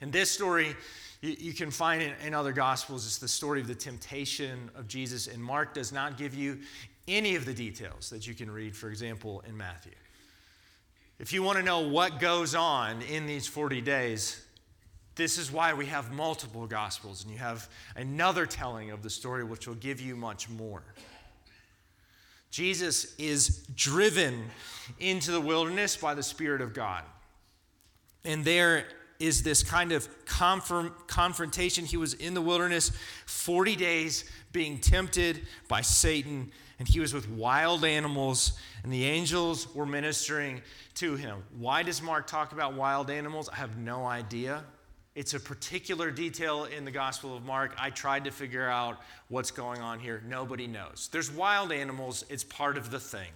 And 0.00 0.12
this 0.12 0.30
story, 0.30 0.74
you, 1.20 1.36
you 1.38 1.52
can 1.52 1.70
find 1.70 2.02
it 2.02 2.14
in 2.24 2.34
other 2.34 2.52
gospels. 2.52 3.06
It's 3.06 3.18
the 3.18 3.28
story 3.28 3.60
of 3.60 3.68
the 3.68 3.74
temptation 3.74 4.70
of 4.74 4.88
Jesus. 4.88 5.28
And 5.28 5.42
Mark 5.42 5.74
does 5.74 5.92
not 5.92 6.18
give 6.18 6.34
you 6.34 6.58
any 7.08 7.36
of 7.36 7.44
the 7.44 7.54
details 7.54 8.10
that 8.10 8.26
you 8.26 8.34
can 8.34 8.50
read, 8.50 8.76
for 8.76 8.90
example, 8.90 9.42
in 9.46 9.56
Matthew. 9.56 9.92
If 11.18 11.32
you 11.32 11.42
want 11.42 11.58
to 11.58 11.64
know 11.64 11.80
what 11.80 12.20
goes 12.20 12.54
on 12.54 13.00
in 13.02 13.26
these 13.26 13.46
40 13.46 13.80
days, 13.80 14.44
this 15.16 15.38
is 15.38 15.50
why 15.50 15.72
we 15.72 15.86
have 15.86 16.12
multiple 16.12 16.66
gospels, 16.66 17.24
and 17.24 17.32
you 17.32 17.38
have 17.38 17.68
another 17.96 18.46
telling 18.46 18.90
of 18.90 19.02
the 19.02 19.10
story 19.10 19.42
which 19.42 19.66
will 19.66 19.74
give 19.74 20.00
you 20.00 20.14
much 20.14 20.48
more. 20.48 20.82
Jesus 22.50 23.14
is 23.18 23.66
driven 23.74 24.44
into 25.00 25.30
the 25.32 25.40
wilderness 25.40 25.96
by 25.96 26.14
the 26.14 26.22
Spirit 26.22 26.60
of 26.60 26.72
God. 26.72 27.02
And 28.24 28.44
there 28.44 28.84
is 29.18 29.42
this 29.42 29.62
kind 29.62 29.92
of 29.92 30.08
confirm, 30.26 30.92
confrontation. 31.06 31.86
He 31.86 31.96
was 31.96 32.14
in 32.14 32.34
the 32.34 32.42
wilderness 32.42 32.92
40 33.26 33.76
days 33.76 34.30
being 34.52 34.78
tempted 34.78 35.42
by 35.68 35.80
Satan, 35.80 36.50
and 36.78 36.86
he 36.86 37.00
was 37.00 37.14
with 37.14 37.28
wild 37.30 37.84
animals, 37.84 38.52
and 38.82 38.92
the 38.92 39.04
angels 39.04 39.74
were 39.74 39.86
ministering 39.86 40.60
to 40.96 41.16
him. 41.16 41.42
Why 41.58 41.82
does 41.82 42.02
Mark 42.02 42.26
talk 42.26 42.52
about 42.52 42.74
wild 42.74 43.10
animals? 43.10 43.48
I 43.48 43.56
have 43.56 43.78
no 43.78 44.06
idea. 44.06 44.62
It's 45.16 45.32
a 45.32 45.40
particular 45.40 46.10
detail 46.10 46.64
in 46.64 46.84
the 46.84 46.90
Gospel 46.90 47.34
of 47.34 47.42
Mark. 47.42 47.74
I 47.78 47.88
tried 47.88 48.24
to 48.24 48.30
figure 48.30 48.68
out 48.68 49.00
what's 49.28 49.50
going 49.50 49.80
on 49.80 49.98
here. 49.98 50.22
Nobody 50.28 50.66
knows. 50.66 51.08
There's 51.10 51.30
wild 51.30 51.72
animals, 51.72 52.26
it's 52.28 52.44
part 52.44 52.76
of 52.76 52.90
the 52.90 53.00
thing. 53.00 53.30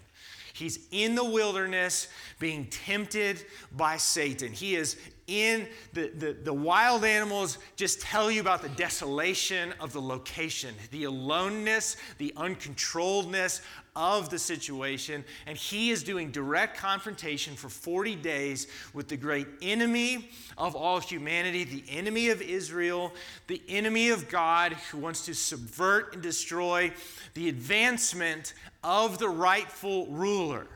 He's 0.52 0.87
in 0.90 1.14
the 1.14 1.25
wilderness 1.25 2.08
being 2.38 2.66
tempted 2.66 3.46
by 3.72 3.96
Satan. 3.96 4.52
He 4.52 4.75
is 4.75 4.99
in 5.26 5.68
the, 5.94 6.08
the, 6.08 6.32
the, 6.34 6.52
wild 6.52 7.02
animals, 7.02 7.56
just 7.76 8.02
tell 8.02 8.30
you 8.30 8.42
about 8.42 8.60
the 8.60 8.68
desolation 8.70 9.72
of 9.80 9.94
the 9.94 10.02
location, 10.02 10.75
the 10.90 11.04
aloneness, 11.04 11.96
the 12.18 12.32
uncontrolledness 12.37 13.62
of 14.00 14.30
the 14.30 14.38
situation. 14.38 15.23
And 15.47 15.59
he 15.59 15.90
is 15.90 16.02
doing 16.02 16.30
direct 16.30 16.78
confrontation 16.78 17.54
for 17.54 17.69
40 17.69 18.16
days 18.16 18.66
with 18.95 19.09
the 19.09 19.16
great 19.19 19.47
enemy 19.61 20.30
of 20.57 20.75
all 20.75 21.00
humanity, 21.00 21.64
the 21.64 21.85
enemy 21.90 22.30
of 22.30 22.40
Israel, 22.40 23.12
the 23.47 23.61
enemy 23.69 24.09
of 24.09 24.28
God 24.30 24.73
who 24.90 24.97
wants 24.97 25.26
to 25.26 25.35
subvert 25.35 26.14
and 26.14 26.23
destroy 26.23 26.92
the 27.35 27.50
advancement 27.50 28.54
of 28.83 29.19
the 29.19 29.28
rightful 29.28 30.07
ruler. 30.07 30.66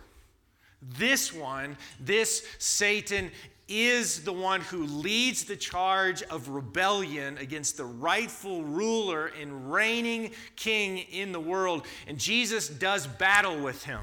This 0.98 1.32
one, 1.32 1.78
this 1.98 2.46
Satan, 2.58 3.30
is 3.68 4.24
the 4.24 4.32
one 4.32 4.60
who 4.60 4.84
leads 4.84 5.44
the 5.44 5.56
charge 5.56 6.22
of 6.24 6.48
rebellion 6.48 7.38
against 7.38 7.76
the 7.76 7.84
rightful 7.84 8.62
ruler 8.62 9.26
and 9.40 9.72
reigning 9.72 10.30
king 10.56 10.98
in 10.98 11.32
the 11.32 11.40
world. 11.40 11.86
And 12.06 12.18
Jesus 12.18 12.68
does 12.68 13.06
battle 13.06 13.58
with 13.58 13.84
him. 13.84 14.00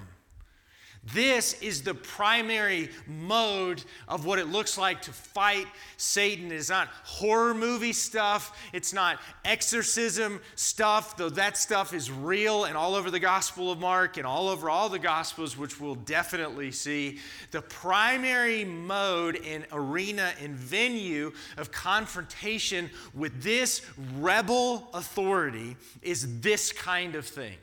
This 1.03 1.59
is 1.63 1.81
the 1.81 1.95
primary 1.95 2.91
mode 3.07 3.83
of 4.07 4.23
what 4.23 4.37
it 4.37 4.49
looks 4.49 4.77
like 4.77 5.01
to 5.03 5.11
fight 5.11 5.65
Satan. 5.97 6.51
It's 6.51 6.69
not 6.69 6.89
horror 7.03 7.55
movie 7.55 7.91
stuff, 7.91 8.55
it's 8.71 8.93
not 8.93 9.19
exorcism 9.43 10.39
stuff, 10.53 11.17
though 11.17 11.31
that 11.31 11.57
stuff 11.57 11.95
is 11.95 12.11
real 12.11 12.65
and 12.65 12.77
all 12.77 12.93
over 12.93 13.09
the 13.09 13.19
Gospel 13.19 13.71
of 13.71 13.79
Mark 13.79 14.17
and 14.17 14.27
all 14.27 14.47
over 14.47 14.69
all 14.69 14.89
the 14.89 14.99
Gospels, 14.99 15.57
which 15.57 15.79
we'll 15.79 15.95
definitely 15.95 16.71
see. 16.71 17.17
The 17.49 17.63
primary 17.63 18.63
mode 18.63 19.37
and 19.43 19.65
arena 19.71 20.33
and 20.39 20.53
venue 20.53 21.31
of 21.57 21.71
confrontation 21.71 22.91
with 23.15 23.41
this 23.41 23.81
rebel 24.19 24.87
authority 24.93 25.77
is 26.03 26.41
this 26.41 26.71
kind 26.71 27.15
of 27.15 27.25
thing 27.25 27.57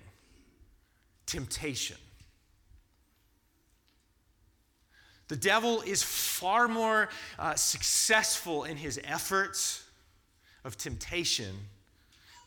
temptation. 1.27 1.97
The 5.29 5.37
devil 5.37 5.83
is 5.83 6.03
far 6.03 6.69
more 6.69 7.11
uh, 7.39 7.55
successful 7.55 8.65
in 8.65 8.77
his 8.77 9.01
efforts 9.05 9.85
of 10.65 10.77
temptation 10.77 11.55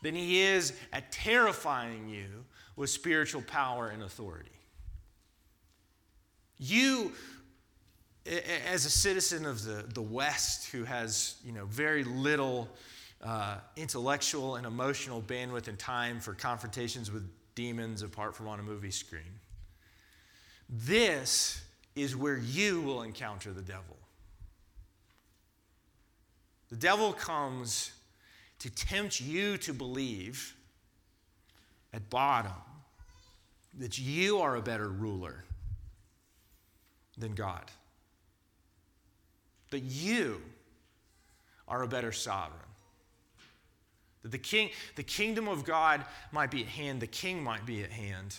than 0.02 0.14
he 0.14 0.42
is 0.42 0.72
at 0.92 1.12
terrifying 1.12 2.08
you 2.08 2.44
with 2.76 2.90
spiritual 2.90 3.42
power 3.42 3.88
and 3.88 4.02
authority. 4.02 4.50
You 6.58 7.12
as 8.24 8.84
a 8.84 8.90
citizen 8.90 9.46
of 9.46 9.64
the, 9.64 9.84
the 9.94 10.02
West 10.02 10.70
who 10.70 10.84
has 10.84 11.36
you 11.44 11.52
know, 11.52 11.64
very 11.66 12.04
little 12.04 12.68
uh, 13.22 13.56
intellectual 13.76 14.56
and 14.56 14.66
emotional 14.66 15.20
bandwidth 15.20 15.68
and 15.68 15.78
time 15.78 16.20
for 16.20 16.34
confrontations 16.34 17.10
with 17.10 17.28
demons 17.54 18.02
apart 18.02 18.34
from 18.34 18.48
on 18.48 18.60
a 18.60 18.62
movie 18.62 18.90
screen, 18.90 19.40
this 20.68 21.62
is 21.94 22.16
where 22.16 22.38
you 22.38 22.80
will 22.80 23.02
encounter 23.02 23.52
the 23.52 23.62
devil. 23.62 23.96
The 26.70 26.76
devil 26.76 27.12
comes 27.12 27.92
to 28.60 28.70
tempt 28.70 29.20
you 29.20 29.58
to 29.58 29.74
believe 29.74 30.56
at 31.92 32.08
bottom 32.08 32.52
that 33.78 33.98
you 33.98 34.38
are 34.38 34.56
a 34.56 34.62
better 34.62 34.88
ruler 34.88 35.44
than 37.18 37.34
God. 37.34 37.70
That 39.70 39.80
you 39.80 40.40
are 41.68 41.82
a 41.82 41.88
better 41.88 42.12
sovereign. 42.12 42.60
That 44.22 44.32
the 44.32 44.38
king, 44.38 44.70
the 44.94 45.02
kingdom 45.02 45.48
of 45.48 45.64
God 45.64 46.04
might 46.30 46.50
be 46.50 46.62
at 46.62 46.68
hand, 46.68 47.00
the 47.00 47.06
king 47.06 47.42
might 47.42 47.66
be 47.66 47.82
at 47.82 47.90
hand, 47.90 48.36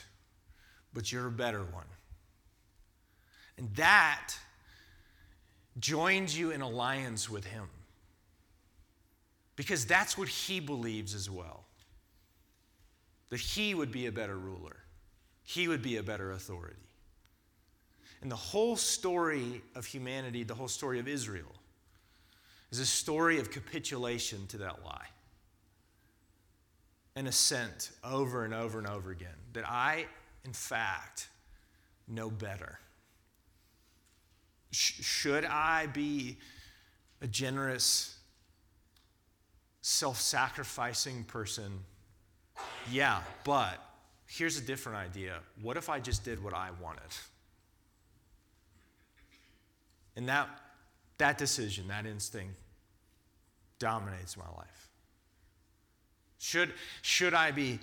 but 0.93 1.11
you're 1.11 1.27
a 1.27 1.31
better 1.31 1.63
one. 1.63 1.85
And 3.57 3.73
that 3.75 4.33
joins 5.79 6.37
you 6.37 6.51
in 6.51 6.61
alliance 6.61 7.29
with 7.29 7.45
him. 7.45 7.67
Because 9.55 9.85
that's 9.85 10.17
what 10.17 10.27
he 10.27 10.59
believes 10.59 11.13
as 11.13 11.29
well. 11.29 11.63
That 13.29 13.39
he 13.39 13.75
would 13.75 13.91
be 13.91 14.07
a 14.07 14.11
better 14.11 14.37
ruler. 14.37 14.77
He 15.43 15.67
would 15.67 15.81
be 15.81 15.97
a 15.97 16.03
better 16.03 16.31
authority. 16.31 16.75
And 18.21 18.31
the 18.31 18.37
whole 18.37 18.77
story 18.77 19.61
of 19.75 19.85
humanity, 19.85 20.43
the 20.43 20.55
whole 20.55 20.69
story 20.69 20.99
of 20.99 21.07
Israel, 21.07 21.53
is 22.71 22.79
a 22.79 22.85
story 22.85 23.39
of 23.39 23.51
capitulation 23.51 24.47
to 24.47 24.57
that 24.59 24.83
lie. 24.83 25.07
An 27.15 27.27
assent 27.27 27.91
over 28.03 28.45
and 28.45 28.53
over 28.53 28.79
and 28.79 28.87
over 28.87 29.11
again 29.11 29.35
that 29.51 29.69
I, 29.69 30.05
in 30.45 30.53
fact, 30.53 31.27
know 32.07 32.29
better. 32.29 32.79
Sh- 34.73 35.03
should 35.03 35.45
I 35.45 35.85
be 35.85 36.37
a 37.21 37.27
generous, 37.27 38.17
self 39.81 40.19
sacrificing 40.19 41.23
person? 41.25 41.79
Yeah, 42.91 43.21
but 43.43 43.79
here's 44.25 44.57
a 44.57 44.61
different 44.61 44.97
idea. 44.97 45.39
What 45.61 45.77
if 45.77 45.89
I 45.89 45.99
just 45.99 46.25
did 46.25 46.43
what 46.43 46.53
I 46.53 46.69
wanted? 46.81 47.01
And 50.15 50.27
that, 50.27 50.49
that 51.19 51.37
decision, 51.37 51.87
that 51.87 52.05
instinct, 52.05 52.55
dominates 53.79 54.37
my 54.37 54.49
life. 54.57 54.89
Should, 56.39 56.73
should, 57.01 57.33
I 57.33 57.51
be, 57.51 57.79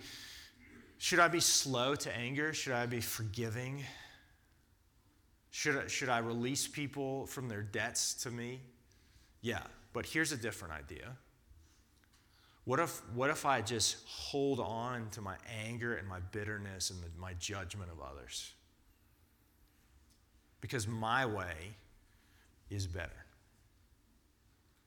should 0.99 1.18
I 1.18 1.28
be 1.28 1.40
slow 1.40 1.94
to 1.94 2.16
anger? 2.16 2.52
Should 2.52 2.73
I 2.73 2.87
be 2.87 3.00
forgiving? 3.00 3.85
Should 5.50 5.76
I, 5.76 5.87
should 5.88 6.09
I 6.09 6.19
release 6.19 6.69
people 6.69 7.26
from 7.26 7.49
their 7.49 7.62
debts 7.62 8.14
to 8.23 8.30
me? 8.30 8.61
Yeah, 9.40 9.62
but 9.92 10.07
here's 10.07 10.33
a 10.33 10.37
different 10.37 10.75
idea. 10.75 11.16
What 12.64 12.78
if, 12.78 13.02
what 13.14 13.30
if 13.30 13.47
I 13.47 13.62
just 13.62 13.97
hold 14.07 14.61
on 14.61 15.09
to 15.12 15.21
my 15.21 15.37
anger 15.64 15.97
and 15.97 16.07
my 16.07 16.21
bitterness 16.30 16.90
and 16.90 17.00
the, 17.00 17.07
my 17.19 17.33
judgment 17.35 17.90
of 17.90 18.00
others? 18.00 18.52
Because 20.61 20.87
my 20.87 21.26
way 21.26 21.75
is 22.69 22.87
better. 22.87 23.11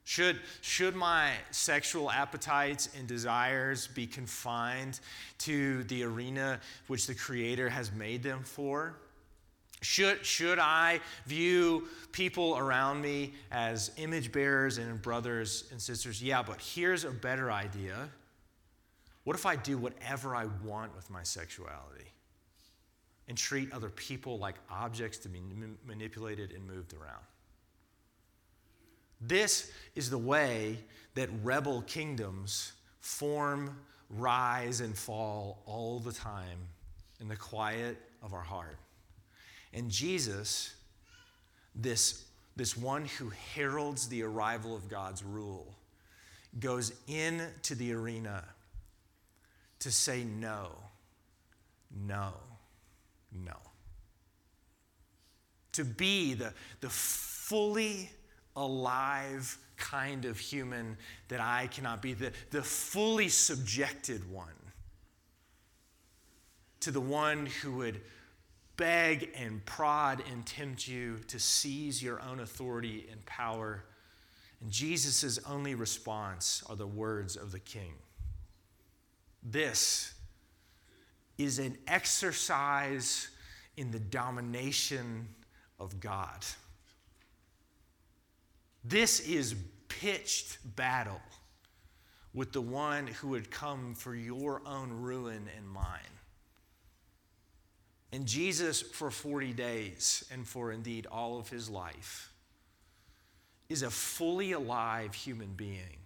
Should, 0.06 0.40
should 0.62 0.96
my 0.96 1.32
sexual 1.52 2.12
appetites 2.12 2.90
and 2.98 3.08
desires 3.08 3.88
be 3.88 4.06
confined 4.06 5.00
to 5.40 5.84
the 5.86 6.04
arena 6.04 6.60
which 6.88 7.08
the 7.08 7.16
Creator 7.16 7.70
has 7.70 7.92
made 7.92 8.22
them 8.22 8.44
for? 8.44 8.98
Should, 9.84 10.26
should 10.26 10.60
I 10.60 11.02
view 11.26 11.88
people 12.14 12.58
around 12.58 13.02
me 13.02 13.34
as 13.52 13.92
image 13.98 14.32
bearers 14.32 14.78
and 14.78 15.02
brothers 15.02 15.66
and 15.72 15.82
sisters? 15.82 16.24
Yeah, 16.24 16.42
but 16.42 16.62
here's 16.62 17.04
a 17.04 17.12
better 17.12 17.52
idea. 17.52 18.10
What 19.26 19.36
if 19.36 19.46
I 19.46 19.56
do 19.56 19.78
whatever 19.78 20.36
I 20.36 20.46
want 20.64 20.96
with 20.96 21.10
my 21.10 21.24
sexuality 21.24 22.06
and 23.28 23.38
treat 23.38 23.72
other 23.74 23.90
people 23.90 24.38
like 24.38 24.56
objects 24.70 25.18
to 25.20 25.30
be 25.30 25.42
manipulated 25.86 26.52
and 26.52 26.66
moved 26.66 26.94
around? 26.94 27.24
This 29.20 29.72
is 29.96 30.10
the 30.10 30.18
way 30.18 30.78
that 31.16 31.30
rebel 31.44 31.82
kingdoms 31.84 32.74
form, 33.00 33.78
rise, 34.10 34.82
and 34.82 34.98
fall 34.98 35.62
all 35.66 36.00
the 36.00 36.12
time 36.12 36.60
in 37.20 37.28
the 37.28 37.36
quiet 37.36 37.98
of 38.22 38.34
our 38.34 38.42
heart. 38.42 38.78
And 39.74 39.90
Jesus, 39.90 40.74
this, 41.76 42.26
this 42.56 42.78
one 42.78 43.06
who 43.06 43.32
heralds 43.56 44.08
the 44.08 44.24
arrival 44.24 44.76
of 44.76 44.88
God's 44.88 45.24
rule, 45.24 45.74
goes 46.60 46.94
into 47.08 47.74
the 47.74 47.94
arena 47.94 48.44
to 49.80 49.92
say 49.92 50.24
no, 50.24 50.70
no, 52.08 52.34
no. 53.32 53.58
To 55.74 55.84
be 55.84 56.36
the, 56.36 56.54
the 56.82 56.90
fully 56.90 58.12
alive 58.56 59.58
kind 59.78 60.26
of 60.26 60.38
human 60.38 60.96
that 61.30 61.42
I 61.42 61.68
cannot 61.68 62.02
be, 62.02 62.14
the, 62.14 62.32
the 62.52 62.62
fully 62.62 63.28
subjected 63.30 64.32
one, 64.32 64.48
to 66.82 66.92
the 66.92 67.02
one 67.02 67.48
who 67.48 67.74
would 67.78 68.02
beg 68.78 69.30
and 69.36 69.64
prod 69.66 70.24
and 70.32 70.46
tempt 70.46 70.88
you 70.88 71.20
to 71.28 71.40
seize 71.40 72.02
your 72.02 72.22
own 72.22 72.40
authority 72.40 73.08
and 73.12 73.26
power. 73.26 73.86
And 74.62 74.72
Jesus' 74.72 75.40
only 75.48 75.76
response 75.76 76.64
are 76.70 76.76
the 76.76 76.88
words 76.88 77.36
of 77.36 77.52
the 77.52 77.60
king. 77.60 77.94
This 79.44 80.14
is 81.38 81.60
an 81.60 81.78
exercise 81.88 83.30
in 83.76 83.92
the 83.92 84.00
domination 84.00 85.28
of 85.80 86.00
God. 86.00 86.46
This 88.84 89.20
is 89.20 89.56
pitched 89.88 90.58
battle 90.76 91.22
with 92.34 92.52
the 92.52 92.62
one 92.62 93.08
who 93.08 93.30
would 93.30 93.52
come 93.52 93.94
for 93.94 94.16
your 94.16 94.62
own 94.66 94.92
ruin 94.92 95.48
and 95.56 95.68
mine. 95.68 96.00
And 98.14 98.28
Jesus, 98.28 98.80
for 98.80 99.10
40 99.10 99.54
days 99.54 100.24
and 100.32 100.48
for 100.48 100.72
indeed 100.72 101.08
all 101.08 101.40
of 101.40 101.50
his 101.50 101.68
life, 101.68 102.32
is 103.70 103.82
a 103.82 103.90
fully 103.90 104.52
alive 104.52 105.16
human 105.16 105.54
being 105.54 105.98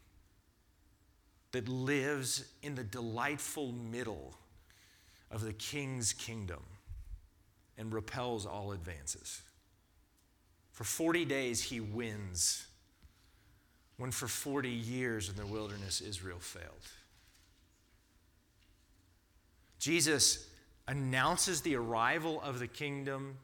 that 1.52 1.68
lives 1.68 2.46
in 2.64 2.76
the 2.76 2.84
delightful 2.86 3.74
middle 3.74 4.36
of 5.30 5.42
the 5.42 5.52
king's 5.52 6.14
kingdom 6.14 6.64
and 7.78 7.94
repels 7.94 8.46
all 8.46 8.72
advances. 8.72 9.42
For 10.72 10.86
40 10.86 11.26
days, 11.26 11.62
he 11.62 11.82
wins, 11.82 12.68
when 13.98 14.12
for 14.12 14.30
40 14.30 14.70
years 14.70 15.28
in 15.28 15.36
the 15.36 15.46
wilderness, 15.46 16.00
Israel 16.00 16.40
failed. 16.40 16.88
Jesus 19.78 20.48
announces 20.88 21.62
the 21.62 21.76
arrival 21.76 22.42
of 22.42 22.60
the 22.60 22.68
kingdom. 22.68 23.38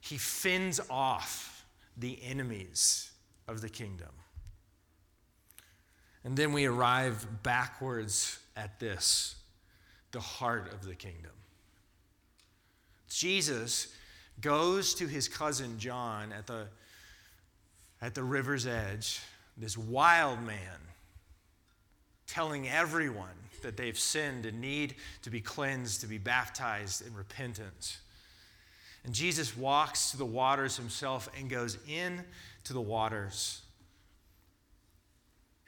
He 0.00 0.16
fends 0.16 0.80
off 0.88 1.66
the 1.96 2.18
enemies 2.22 3.10
of 3.48 3.60
the 3.60 3.68
kingdom. 3.68 4.08
And 6.24 6.36
then 6.36 6.52
we 6.52 6.66
arrive 6.66 7.42
backwards 7.42 8.38
at 8.56 8.78
this 8.78 9.36
the 10.12 10.20
heart 10.20 10.72
of 10.72 10.84
the 10.84 10.94
kingdom. 10.94 11.30
Jesus 13.08 13.94
goes 14.40 14.94
to 14.94 15.06
his 15.06 15.28
cousin 15.28 15.78
John 15.78 16.32
at 16.32 16.46
the, 16.46 16.66
at 18.02 18.14
the 18.14 18.24
river's 18.24 18.66
edge, 18.66 19.20
this 19.56 19.76
wild 19.76 20.42
man, 20.42 20.78
telling 22.30 22.68
everyone 22.68 23.28
that 23.62 23.76
they've 23.76 23.98
sinned 23.98 24.46
and 24.46 24.60
need 24.60 24.94
to 25.22 25.30
be 25.30 25.40
cleansed, 25.40 26.00
to 26.00 26.06
be 26.06 26.18
baptized 26.18 27.06
in 27.06 27.14
repentance. 27.14 27.98
And 29.04 29.12
Jesus 29.14 29.56
walks 29.56 30.10
to 30.12 30.16
the 30.16 30.24
waters 30.24 30.76
himself 30.76 31.28
and 31.38 31.48
goes 31.48 31.78
in 31.88 32.22
to 32.64 32.72
the 32.72 32.80
waters. 32.80 33.62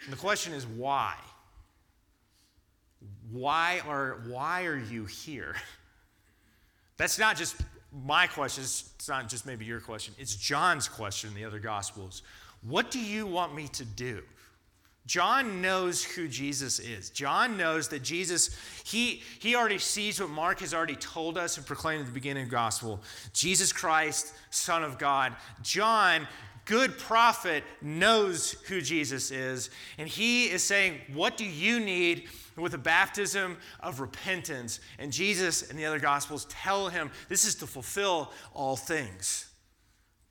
And 0.05 0.13
the 0.13 0.17
question 0.19 0.53
is 0.53 0.67
why? 0.67 1.15
Why 3.31 3.81
are, 3.87 4.23
why 4.27 4.67
are 4.67 4.79
you 4.79 5.05
here? 5.05 5.57
That's 6.97 7.19
not 7.19 7.37
just 7.37 7.57
my 8.05 8.27
question, 8.27 8.63
it's 8.63 9.09
not 9.09 9.29
just 9.29 9.47
maybe 9.47 9.65
your 9.65 9.81
question, 9.81 10.15
it's 10.19 10.37
John's 10.37 10.89
question 10.89 11.31
in 11.31 11.37
the 11.37 11.45
other 11.45 11.59
Gospels. 11.59 12.23
What 12.63 12.91
do 12.91 13.01
you 13.01 13.27
want 13.27 13.55
me 13.55 13.69
to 13.69 13.85
do? 13.85 14.23
John 15.07 15.61
knows 15.61 16.05
who 16.05 16.29
Jesus 16.29 16.79
is. 16.79 17.11
John 17.11 17.57
knows 17.57 17.89
that 17.89 18.03
Jesus, 18.03 18.57
he, 18.85 19.23
he 19.41 19.57
already 19.57 19.79
sees 19.79 20.21
what 20.21 20.31
Mark 20.31 20.61
has 20.61 20.73
already 20.73 20.95
told 20.95 21.37
us 21.37 21.57
and 21.57 21.67
proclaimed 21.67 22.03
at 22.03 22.07
the 22.07 22.13
beginning 22.13 22.45
of 22.45 22.49
the 22.49 22.55
gospel 22.55 23.03
Jesus 23.33 23.73
Christ, 23.73 24.33
Son 24.51 24.85
of 24.85 24.99
God. 24.99 25.35
John, 25.63 26.29
good 26.67 26.99
prophet, 26.99 27.65
knows 27.81 28.53
who 28.69 28.81
Jesus 28.81 29.33
is. 29.33 29.71
And 29.99 30.07
he 30.07 30.47
is 30.47 30.63
saying, 30.63 31.01
What 31.13 31.37
do 31.37 31.45
you 31.45 31.81
need 31.81 32.29
with 32.57 32.75
a 32.75 32.79
baptism 32.79 33.57
of 33.81 33.99
repentance? 33.99 34.79
And 35.01 35.13
Jesus 35.13 35.69
and 35.69 35.77
the 35.77 35.85
other 35.85 35.99
gospels 35.99 36.47
tell 36.49 36.89
him 36.89 37.11
this 37.29 37.45
is 37.45 37.57
to 37.57 37.67
fulfill 37.67 38.33
all 38.55 38.77
things. 38.77 39.52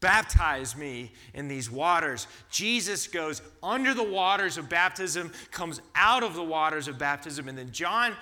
Baptize 0.01 0.75
me 0.75 1.11
in 1.33 1.47
these 1.47 1.71
waters. 1.71 2.27
Jesus 2.49 3.07
goes 3.07 3.41
under 3.63 3.93
the 3.93 4.03
waters 4.03 4.57
of 4.57 4.67
baptism, 4.67 5.31
comes 5.51 5.79
out 5.95 6.23
of 6.23 6.33
the 6.33 6.43
waters 6.43 6.87
of 6.87 6.97
baptism, 6.97 7.47
and 7.47 7.57
then 7.57 7.71
John 7.71 8.15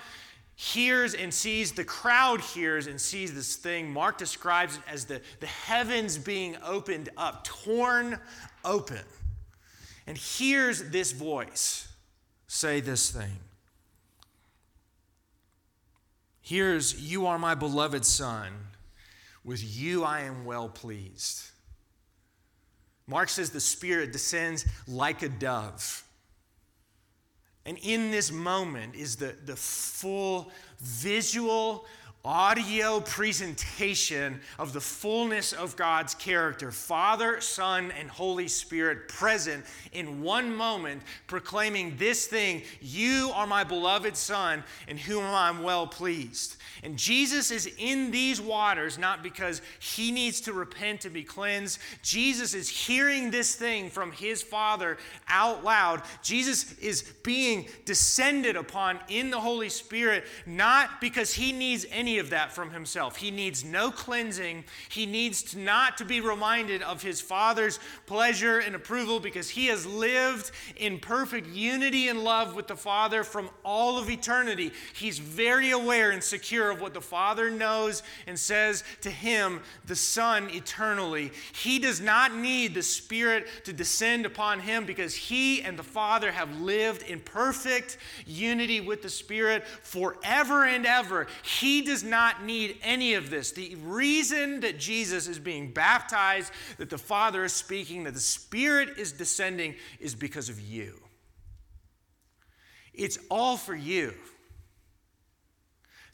hears 0.54 1.14
and 1.14 1.32
sees, 1.32 1.72
the 1.72 1.84
crowd 1.84 2.42
hears 2.42 2.86
and 2.86 3.00
sees 3.00 3.34
this 3.34 3.56
thing. 3.56 3.90
Mark 3.90 4.18
describes 4.18 4.76
it 4.76 4.82
as 4.86 5.06
the, 5.06 5.22
the 5.40 5.46
heavens 5.46 6.18
being 6.18 6.54
opened 6.62 7.08
up, 7.16 7.44
torn 7.44 8.18
open, 8.62 9.00
and 10.06 10.18
hears 10.18 10.90
this 10.90 11.12
voice 11.12 11.88
say 12.46 12.80
this 12.80 13.10
thing. 13.10 13.38
Here's, 16.42 17.00
You 17.00 17.26
are 17.26 17.38
my 17.38 17.54
beloved 17.54 18.04
Son. 18.04 18.52
With 19.44 19.62
you 19.64 20.04
I 20.04 20.22
am 20.22 20.44
well 20.44 20.68
pleased. 20.68 21.49
Mark 23.10 23.28
says 23.28 23.50
the 23.50 23.60
Spirit 23.60 24.12
descends 24.12 24.64
like 24.86 25.22
a 25.22 25.28
dove. 25.28 26.04
And 27.66 27.76
in 27.82 28.12
this 28.12 28.30
moment 28.30 28.94
is 28.94 29.16
the, 29.16 29.34
the 29.44 29.56
full 29.56 30.52
visual 30.78 31.86
audio 32.22 33.00
presentation 33.00 34.38
of 34.58 34.74
the 34.74 34.80
fullness 34.80 35.54
of 35.54 35.74
God's 35.74 36.14
character 36.14 36.70
Father, 36.70 37.40
Son, 37.40 37.90
and 37.98 38.10
Holy 38.10 38.46
Spirit 38.46 39.08
present 39.08 39.64
in 39.92 40.20
one 40.20 40.54
moment, 40.54 41.02
proclaiming 41.26 41.96
this 41.96 42.26
thing 42.26 42.62
You 42.80 43.30
are 43.34 43.46
my 43.46 43.64
beloved 43.64 44.16
Son, 44.16 44.62
in 44.86 44.98
whom 44.98 45.24
I 45.24 45.48
am 45.48 45.62
well 45.62 45.86
pleased. 45.86 46.56
And 46.82 46.96
Jesus 46.96 47.50
is 47.50 47.70
in 47.78 48.10
these 48.10 48.40
waters 48.40 48.98
not 48.98 49.22
because 49.22 49.62
he 49.78 50.10
needs 50.12 50.42
to 50.42 50.52
repent 50.52 51.00
to 51.02 51.10
be 51.10 51.22
cleansed. 51.22 51.78
Jesus 52.02 52.54
is 52.54 52.68
hearing 52.68 53.30
this 53.30 53.54
thing 53.54 53.88
from 53.88 54.12
his 54.12 54.42
Father 54.42 54.98
out 55.28 55.64
loud. 55.64 56.02
Jesus 56.22 56.78
is 56.78 57.02
being 57.22 57.66
descended 57.84 58.56
upon 58.56 58.98
in 59.08 59.30
the 59.30 59.40
Holy 59.40 59.68
Spirit 59.68 60.24
not 60.46 61.00
because 61.00 61.32
he 61.32 61.52
needs 61.52 61.86
any 61.90 62.09
of 62.18 62.30
that 62.30 62.52
from 62.52 62.70
himself. 62.70 63.16
He 63.16 63.30
needs 63.30 63.64
no 63.64 63.90
cleansing. 63.90 64.64
He 64.88 65.06
needs 65.06 65.42
to 65.44 65.58
not 65.58 65.98
to 65.98 66.04
be 66.04 66.20
reminded 66.20 66.82
of 66.82 67.02
his 67.02 67.20
Father's 67.20 67.78
pleasure 68.06 68.58
and 68.58 68.74
approval 68.74 69.20
because 69.20 69.48
he 69.50 69.66
has 69.66 69.86
lived 69.86 70.50
in 70.76 70.98
perfect 70.98 71.48
unity 71.48 72.08
and 72.08 72.22
love 72.22 72.54
with 72.54 72.66
the 72.66 72.76
Father 72.76 73.24
from 73.24 73.50
all 73.64 73.98
of 73.98 74.10
eternity. 74.10 74.72
He's 74.94 75.18
very 75.18 75.70
aware 75.70 76.10
and 76.10 76.22
secure 76.22 76.70
of 76.70 76.80
what 76.80 76.94
the 76.94 77.00
Father 77.00 77.50
knows 77.50 78.02
and 78.26 78.38
says 78.38 78.84
to 79.02 79.10
him, 79.10 79.60
the 79.86 79.96
Son, 79.96 80.48
eternally. 80.50 81.32
He 81.54 81.78
does 81.78 82.00
not 82.00 82.34
need 82.34 82.74
the 82.74 82.82
Spirit 82.82 83.46
to 83.64 83.72
descend 83.72 84.26
upon 84.26 84.60
him 84.60 84.84
because 84.84 85.14
he 85.14 85.62
and 85.62 85.78
the 85.78 85.82
Father 85.82 86.30
have 86.30 86.60
lived 86.60 87.02
in 87.02 87.20
perfect 87.20 87.98
unity 88.26 88.80
with 88.80 89.02
the 89.02 89.08
Spirit 89.08 89.66
forever 89.66 90.64
and 90.64 90.86
ever. 90.86 91.26
He 91.42 91.82
does 91.82 91.99
not 92.02 92.44
need 92.44 92.76
any 92.82 93.14
of 93.14 93.30
this. 93.30 93.52
The 93.52 93.74
reason 93.76 94.60
that 94.60 94.78
Jesus 94.78 95.28
is 95.28 95.38
being 95.38 95.72
baptized, 95.72 96.52
that 96.78 96.90
the 96.90 96.98
Father 96.98 97.44
is 97.44 97.52
speaking, 97.52 98.04
that 98.04 98.14
the 98.14 98.20
Spirit 98.20 98.98
is 98.98 99.12
descending, 99.12 99.74
is 99.98 100.14
because 100.14 100.48
of 100.48 100.60
you. 100.60 101.00
It's 102.92 103.18
all 103.30 103.56
for 103.56 103.74
you. 103.74 104.14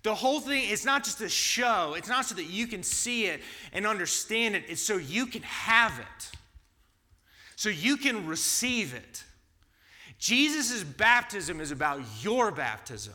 The 0.03 0.15
whole 0.15 0.39
thing, 0.39 0.71
it's 0.71 0.85
not 0.85 1.03
just 1.03 1.21
a 1.21 1.29
show. 1.29 1.95
It's 1.95 2.09
not 2.09 2.27
so 2.27 2.37
that 2.37 2.45
you 2.45 2.69
can 2.69 2.85
see 2.85 3.27
it 3.27 3.41
and 3.73 3.87
understand 3.87 4.55
it. 4.55 4.63
It's 4.69 4.81
so 4.81 4.97
you 4.99 5.27
can 5.27 5.43
have 5.43 5.99
it, 5.99 6.37
so 7.57 7.69
you 7.69 7.97
can 7.97 8.27
receive 8.27 8.95
it. 8.95 9.25
Jesus' 10.19 10.85
baptism 10.85 11.61
is 11.61 11.73
about 11.73 12.01
your 12.21 12.53
baptism. 12.53 13.15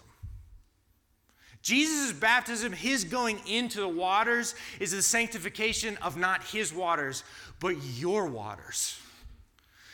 Jesus' 1.61 2.11
baptism, 2.11 2.71
his 2.71 3.03
going 3.03 3.39
into 3.47 3.81
the 3.81 3.87
waters, 3.87 4.55
is 4.79 4.91
the 4.91 5.01
sanctification 5.01 5.97
of 5.97 6.17
not 6.17 6.43
his 6.43 6.73
waters, 6.73 7.23
but 7.59 7.75
your 7.97 8.25
waters. 8.25 8.97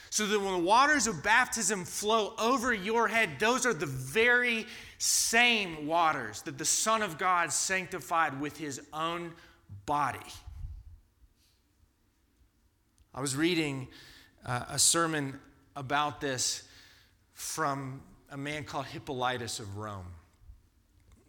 So 0.10 0.26
that 0.26 0.40
when 0.40 0.54
the 0.54 0.68
waters 0.68 1.08
of 1.08 1.22
baptism 1.22 1.84
flow 1.84 2.34
over 2.40 2.74
your 2.74 3.08
head, 3.08 3.32
those 3.40 3.66
are 3.66 3.74
the 3.74 3.86
very 3.86 4.66
same 4.98 5.86
waters 5.86 6.42
that 6.44 6.58
the 6.58 6.66
Son 6.66 7.02
of 7.02 7.18
God 7.18 7.52
sanctified 7.52 8.40
with 8.40 8.58
his 8.58 8.82
own 8.94 9.34
body. 9.86 10.20
I 13.14 13.22
was 13.22 13.36
reading 13.36 13.88
uh, 14.46 14.66
a 14.70 14.80
sermon 14.80 15.40
about 15.76 16.22
this 16.22 16.64
from 17.34 18.02
a 18.32 18.38
man 18.38 18.64
called 18.64 18.86
Hippolytus 18.86 19.60
of 19.60 19.78
Rome, 19.78 20.06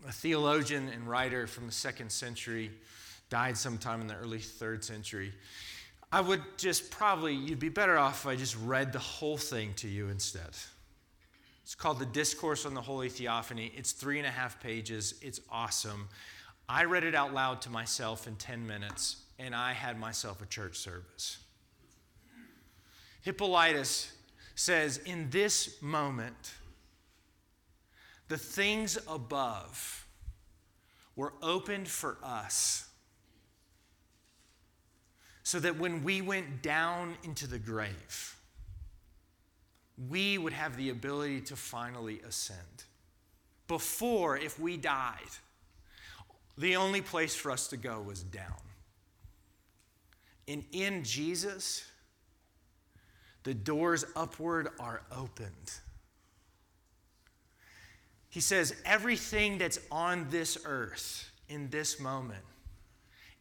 a 0.07 0.13
theologian 0.13 0.89
and 0.89 1.09
writer 1.09 1.47
from 1.47 1.67
the 1.67 1.73
second 1.73 2.11
century, 2.11 2.71
died 3.31 3.57
sometime 3.57 4.01
in 4.01 4.07
the 4.07 4.15
early 4.15 4.39
third 4.39 4.85
century. 4.85 5.33
I 6.11 6.21
would 6.21 6.43
just 6.57 6.91
probably, 6.91 7.35
you'd 7.35 7.59
be 7.59 7.69
better 7.69 7.99
off 7.99 8.25
if 8.25 8.27
I 8.27 8.37
just 8.37 8.57
read 8.57 8.93
the 8.93 8.99
whole 8.99 9.37
thing 9.37 9.75
to 9.77 9.89
you 9.89 10.09
instead. 10.09 10.51
It's 11.63 11.75
called 11.75 11.99
The 11.99 12.07
Discourse 12.07 12.65
on 12.65 12.73
the 12.73 12.81
Holy 12.81 13.11
Theophany. 13.11 13.73
It's 13.77 13.93
three 13.93 14.19
and 14.19 14.27
a 14.27 14.31
half 14.31 14.59
pages. 14.59 15.15
It's 15.21 15.41
awesome. 15.51 16.09
I 16.67 16.85
read 16.85 17.05
it 17.05 17.15
out 17.15 17.35
loud 17.35 17.61
to 17.63 17.71
myself 17.71 18.27
in 18.27 18.37
10 18.37 18.67
minutes, 18.67 19.17
and 19.39 19.55
I 19.55 19.73
had 19.73 19.99
myself 19.99 20.41
a 20.41 20.47
church 20.47 20.79
service. 20.79 21.39
Hippolytus 23.21 24.13
says, 24.55 24.99
In 25.05 25.29
this 25.29 25.83
moment, 25.83 26.55
the 28.29 28.39
things 28.39 28.99
above 29.09 30.07
were 31.17 31.33
opened 31.43 31.89
for 31.89 32.19
us 32.23 32.89
so 35.43 35.59
that 35.59 35.79
when 35.79 36.05
we 36.05 36.21
went 36.21 36.63
down 36.63 37.17
into 37.25 37.47
the 37.47 37.59
grave, 37.59 38.37
we 40.09 40.39
would 40.39 40.53
have 40.53 40.77
the 40.77 40.91
ability 40.91 41.41
to 41.41 41.57
finally 41.57 42.21
ascend. 42.21 42.85
Before, 43.67 44.37
if 44.37 44.61
we 44.61 44.77
died, 44.77 45.17
the 46.57 46.77
only 46.77 47.01
place 47.01 47.35
for 47.35 47.51
us 47.51 47.69
to 47.69 47.77
go 47.77 48.01
was 48.01 48.23
down. 48.23 48.61
And 50.47 50.65
in 50.73 51.03
Jesus, 51.03 51.85
the 53.43 53.55
doors 53.55 54.05
upward 54.15 54.69
are 54.79 55.03
opened. 55.11 55.73
He 58.31 58.41
says, 58.41 58.75
everything 58.85 59.59
that's 59.59 59.79
on 59.91 60.29
this 60.31 60.59
earth 60.65 61.31
in 61.49 61.71
this 61.71 61.99
moment 61.99 62.45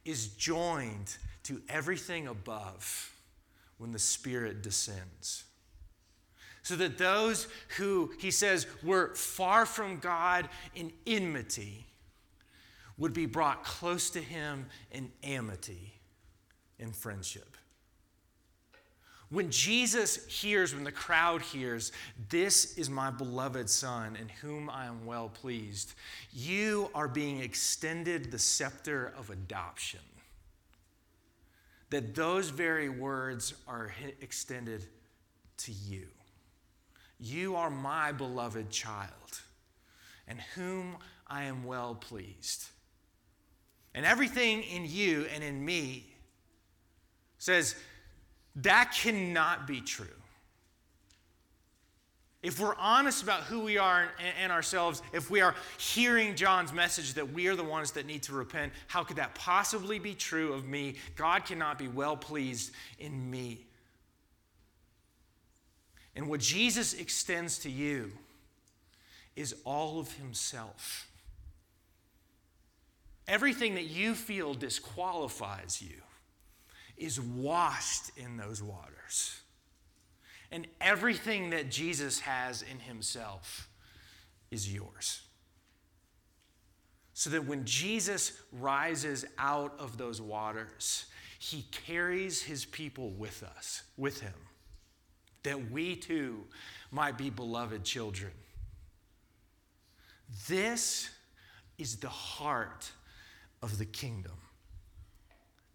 is 0.06 0.30
joined 0.30 1.18
to 1.44 1.62
everything 1.68 2.28
above 2.28 3.14
when 3.78 3.92
the 3.92 4.00
Spirit 4.00 4.64
descends 4.64 5.44
so 6.68 6.76
that 6.76 6.98
those 6.98 7.48
who, 7.78 8.12
he 8.20 8.30
says, 8.30 8.68
were 8.84 9.16
far 9.16 9.66
from 9.66 10.00
God 10.00 10.50
in 10.76 10.92
enmity 11.06 11.86
would 12.98 13.14
be 13.14 13.26
brought 13.26 13.64
close 13.64 14.10
to 14.10 14.20
him 14.20 14.66
in 14.92 15.10
amity, 15.24 15.94
in 16.78 16.92
friendship. 16.92 17.57
When 19.30 19.52
Jesus 19.52 20.26
hears, 20.28 20.74
when 20.74 20.86
the 20.86 20.92
crowd 20.92 21.42
hears, 21.42 21.92
This 22.30 22.78
is 22.78 22.90
my 22.90 23.12
beloved 23.12 23.70
Son, 23.70 24.16
in 24.16 24.30
whom 24.30 24.70
I 24.70 24.86
am 24.86 25.06
well 25.06 25.28
pleased, 25.28 25.94
you 26.32 26.90
are 26.96 27.10
being 27.10 27.42
extended 27.42 28.32
the 28.32 28.40
scepter 28.40 29.14
of 29.18 29.30
adoption. 29.30 30.00
That 31.90 32.16
those 32.16 32.50
very 32.50 32.90
words 32.90 33.54
are 33.68 33.94
extended 34.22 34.86
to 35.58 35.72
you. 35.72 36.08
You 37.20 37.56
are 37.56 37.70
my 37.70 38.12
beloved 38.12 38.70
child, 38.70 39.42
and 40.28 40.40
whom 40.56 40.98
I 41.28 41.44
am 41.44 41.64
well 41.64 41.96
pleased. 41.96 42.68
and 43.94 44.06
everything 44.06 44.62
in 44.62 44.86
you 44.86 45.26
and 45.34 45.44
in 45.44 45.66
me 45.66 46.06
says 47.40 47.76
that 48.58 48.96
cannot 48.96 49.68
be 49.68 49.82
true. 49.82 50.08
If 52.44 52.60
we're 52.60 52.76
honest 52.76 53.24
about 53.24 53.42
who 53.42 53.62
we 53.62 53.78
are 53.78 54.10
and 54.42 54.52
ourselves, 54.52 55.02
if 55.12 55.30
we 55.30 55.42
are 55.42 55.56
hearing 55.78 56.36
John's 56.36 56.72
message 56.72 57.16
that 57.16 57.34
we 57.34 57.48
are 57.48 57.56
the 57.56 57.64
ones 57.64 57.92
that 57.92 58.06
need 58.06 58.24
to 58.24 58.34
repent, 58.34 58.74
how 58.88 59.04
could 59.04 59.18
that 59.18 59.36
possibly 59.36 60.00
be 60.00 60.14
true 60.14 60.54
of 60.54 60.66
me? 60.66 60.96
God 61.16 61.46
cannot 61.46 61.80
be 61.80 61.88
well 61.88 62.16
pleased 62.16 62.72
in 63.00 63.30
me. 63.30 63.66
And 66.16 66.30
what 66.30 66.40
Jesus 66.40 66.94
extends 66.94 67.60
to 67.60 67.70
you 67.70 68.12
is 69.36 69.56
all 69.66 70.00
of 70.00 70.12
Himself. 70.14 71.08
Everything 73.28 73.76
that 73.76 73.86
you 73.86 74.16
feel 74.16 74.54
disqualifies 74.54 75.82
you 75.82 76.02
is 76.98 77.20
washed 77.20 78.12
in 78.18 78.38
those 78.38 78.62
waters. 78.62 79.42
And 80.52 80.68
everything 80.80 81.50
that 81.52 81.70
Jesus 81.70 82.22
has 82.22 82.62
in 82.62 82.80
himself 82.80 83.70
is 84.50 84.74
yours. 84.74 85.22
So 87.14 87.30
that 87.32 87.46
when 87.46 87.66
Jesus 87.66 88.34
rises 88.52 89.26
out 89.38 89.74
of 89.80 89.98
those 89.98 90.22
waters, 90.22 91.06
he 91.40 91.66
carries 91.86 92.42
his 92.42 92.66
people 92.66 93.12
with 93.12 93.44
us, 93.44 93.84
with 93.98 94.22
him, 94.22 94.34
that 95.44 95.72
we 95.72 95.96
too 95.96 96.46
might 96.92 97.18
be 97.18 97.30
beloved 97.30 97.84
children. 97.84 98.32
This 100.48 101.10
is 101.78 101.98
the 101.98 102.10
heart 102.10 102.92
of 103.62 103.78
the 103.78 103.86
kingdom. 103.86 104.38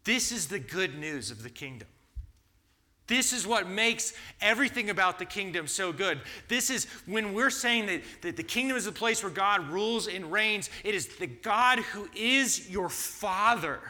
This 0.04 0.32
is 0.32 0.48
the 0.48 0.58
good 0.58 0.98
news 0.98 1.30
of 1.30 1.42
the 1.42 1.50
kingdom. 1.50 1.88
This 3.06 3.32
is 3.32 3.46
what 3.46 3.68
makes 3.68 4.14
everything 4.40 4.88
about 4.88 5.18
the 5.18 5.24
kingdom 5.24 5.66
so 5.66 5.92
good. 5.92 6.20
This 6.48 6.70
is 6.70 6.86
when 7.06 7.34
we're 7.34 7.50
saying 7.50 7.86
that, 7.86 8.02
that 8.22 8.36
the 8.36 8.42
kingdom 8.42 8.76
is 8.76 8.84
the 8.84 8.92
place 8.92 9.22
where 9.22 9.32
God 9.32 9.68
rules 9.68 10.08
and 10.08 10.30
reigns, 10.32 10.70
it 10.84 10.94
is 10.94 11.08
the 11.16 11.26
God 11.26 11.80
who 11.80 12.08
is 12.14 12.70
your 12.70 12.88
Father 12.88 13.80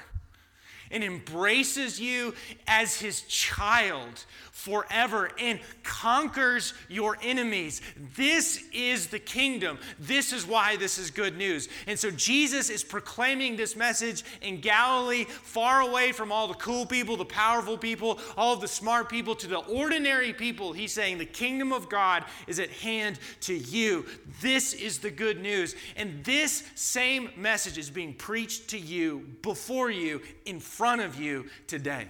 and 0.92 1.02
embraces 1.02 2.00
you 2.00 2.34
as 2.68 3.00
his 3.00 3.22
child 3.22 4.24
forever 4.52 5.30
and 5.40 5.58
conquers 5.82 6.72
your 6.88 7.16
enemies. 7.20 7.80
This 8.14 8.62
is 8.72 9.08
the 9.08 9.18
kingdom. 9.18 9.78
This 9.98 10.32
is 10.32 10.46
why 10.46 10.76
this 10.76 10.98
is 10.98 11.10
good 11.10 11.36
news. 11.36 11.68
And 11.88 11.98
so 11.98 12.12
Jesus 12.12 12.70
is 12.70 12.84
proclaiming 12.84 13.56
this 13.56 13.74
message 13.74 14.22
in 14.40 14.60
Galilee, 14.60 15.24
far 15.24 15.80
away 15.80 16.12
from 16.12 16.30
all 16.30 16.46
the 16.46 16.54
cool 16.54 16.86
people, 16.86 17.16
the 17.16 17.24
powerful 17.24 17.76
people, 17.76 18.20
all 18.36 18.54
the 18.54 18.68
smart 18.68 19.08
people, 19.08 19.34
to 19.36 19.48
the 19.48 19.58
ordinary 19.58 20.32
people. 20.32 20.72
He's 20.72 20.92
saying 20.92 21.18
the 21.18 21.24
kingdom 21.24 21.72
of 21.72 21.88
God 21.88 22.24
is 22.46 22.60
at 22.60 22.70
hand 22.70 23.18
to 23.40 23.54
you. 23.54 24.06
This 24.40 24.74
is 24.74 24.98
the 24.98 25.10
good 25.10 25.40
news. 25.40 25.74
And 25.96 26.22
this 26.22 26.62
same 26.76 27.30
message 27.36 27.78
is 27.78 27.90
being 27.90 28.14
preached 28.14 28.68
to 28.68 28.78
you, 28.78 29.26
before 29.42 29.90
you, 29.90 30.20
in 30.44 30.60
front 30.60 30.81
of 31.00 31.20
you 31.20 31.46
today. 31.66 32.08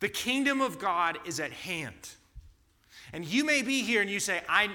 The 0.00 0.08
kingdom 0.08 0.60
of 0.60 0.78
God 0.78 1.18
is 1.24 1.40
at 1.40 1.52
hand. 1.52 2.10
And 3.12 3.24
you 3.24 3.44
may 3.44 3.62
be 3.62 3.82
here 3.82 4.02
and 4.02 4.10
you 4.10 4.20
say, 4.20 4.42
I, 4.48 4.68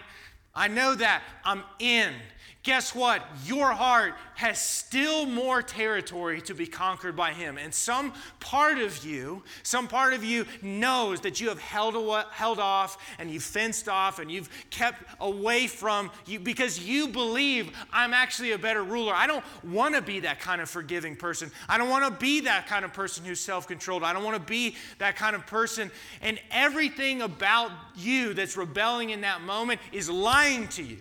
I 0.55 0.67
know 0.67 0.95
that, 0.95 1.23
I'm 1.45 1.63
in 1.79 2.13
guess 2.63 2.93
what? 2.93 3.23
Your 3.45 3.71
heart 3.71 4.13
has 4.35 4.59
still 4.59 5.25
more 5.25 5.61
territory 5.61 6.41
to 6.41 6.53
be 6.53 6.67
conquered 6.67 7.15
by 7.15 7.31
Him. 7.31 7.57
And 7.57 7.73
some 7.73 8.13
part 8.39 8.77
of 8.77 9.03
you, 9.03 9.43
some 9.63 9.87
part 9.87 10.13
of 10.13 10.23
you 10.23 10.45
knows 10.61 11.21
that 11.21 11.39
you 11.39 11.49
have 11.49 11.59
held, 11.59 11.95
held 12.31 12.59
off 12.59 12.97
and 13.17 13.31
you've 13.31 13.43
fenced 13.43 13.89
off 13.89 14.19
and 14.19 14.31
you've 14.31 14.49
kept 14.69 15.03
away 15.19 15.67
from 15.67 16.11
you 16.25 16.39
because 16.39 16.79
you 16.79 17.07
believe 17.07 17.71
I'm 17.91 18.13
actually 18.13 18.51
a 18.51 18.59
better 18.59 18.83
ruler. 18.83 19.13
I 19.13 19.27
don't 19.27 19.43
want 19.63 19.95
to 19.95 20.01
be 20.01 20.19
that 20.21 20.39
kind 20.39 20.61
of 20.61 20.69
forgiving 20.69 21.15
person. 21.15 21.51
I 21.67 21.77
don't 21.77 21.89
want 21.89 22.05
to 22.05 22.19
be 22.19 22.41
that 22.41 22.67
kind 22.67 22.85
of 22.85 22.93
person 22.93 23.25
who's 23.25 23.39
self 23.39 23.67
controlled. 23.67 24.03
I 24.03 24.13
don't 24.13 24.23
want 24.23 24.37
to 24.37 24.51
be 24.51 24.75
that 24.99 25.15
kind 25.15 25.35
of 25.35 25.47
person. 25.47 25.89
And 26.21 26.39
everything 26.51 27.23
about 27.23 27.71
you 27.95 28.33
that's 28.33 28.55
rebelling 28.55 29.09
in 29.09 29.21
that 29.21 29.41
moment 29.41 29.81
is 29.91 30.09
lying 30.09 30.67
to 30.69 30.83
you. 30.83 30.99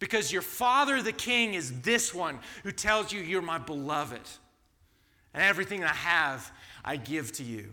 Because 0.00 0.32
your 0.32 0.42
father, 0.42 1.00
the 1.02 1.12
king, 1.12 1.54
is 1.54 1.82
this 1.82 2.12
one 2.12 2.40
who 2.64 2.72
tells 2.72 3.12
you, 3.12 3.20
You're 3.20 3.42
my 3.42 3.58
beloved. 3.58 4.22
And 5.32 5.44
everything 5.44 5.84
I 5.84 5.88
have, 5.88 6.50
I 6.84 6.96
give 6.96 7.30
to 7.32 7.44
you. 7.44 7.68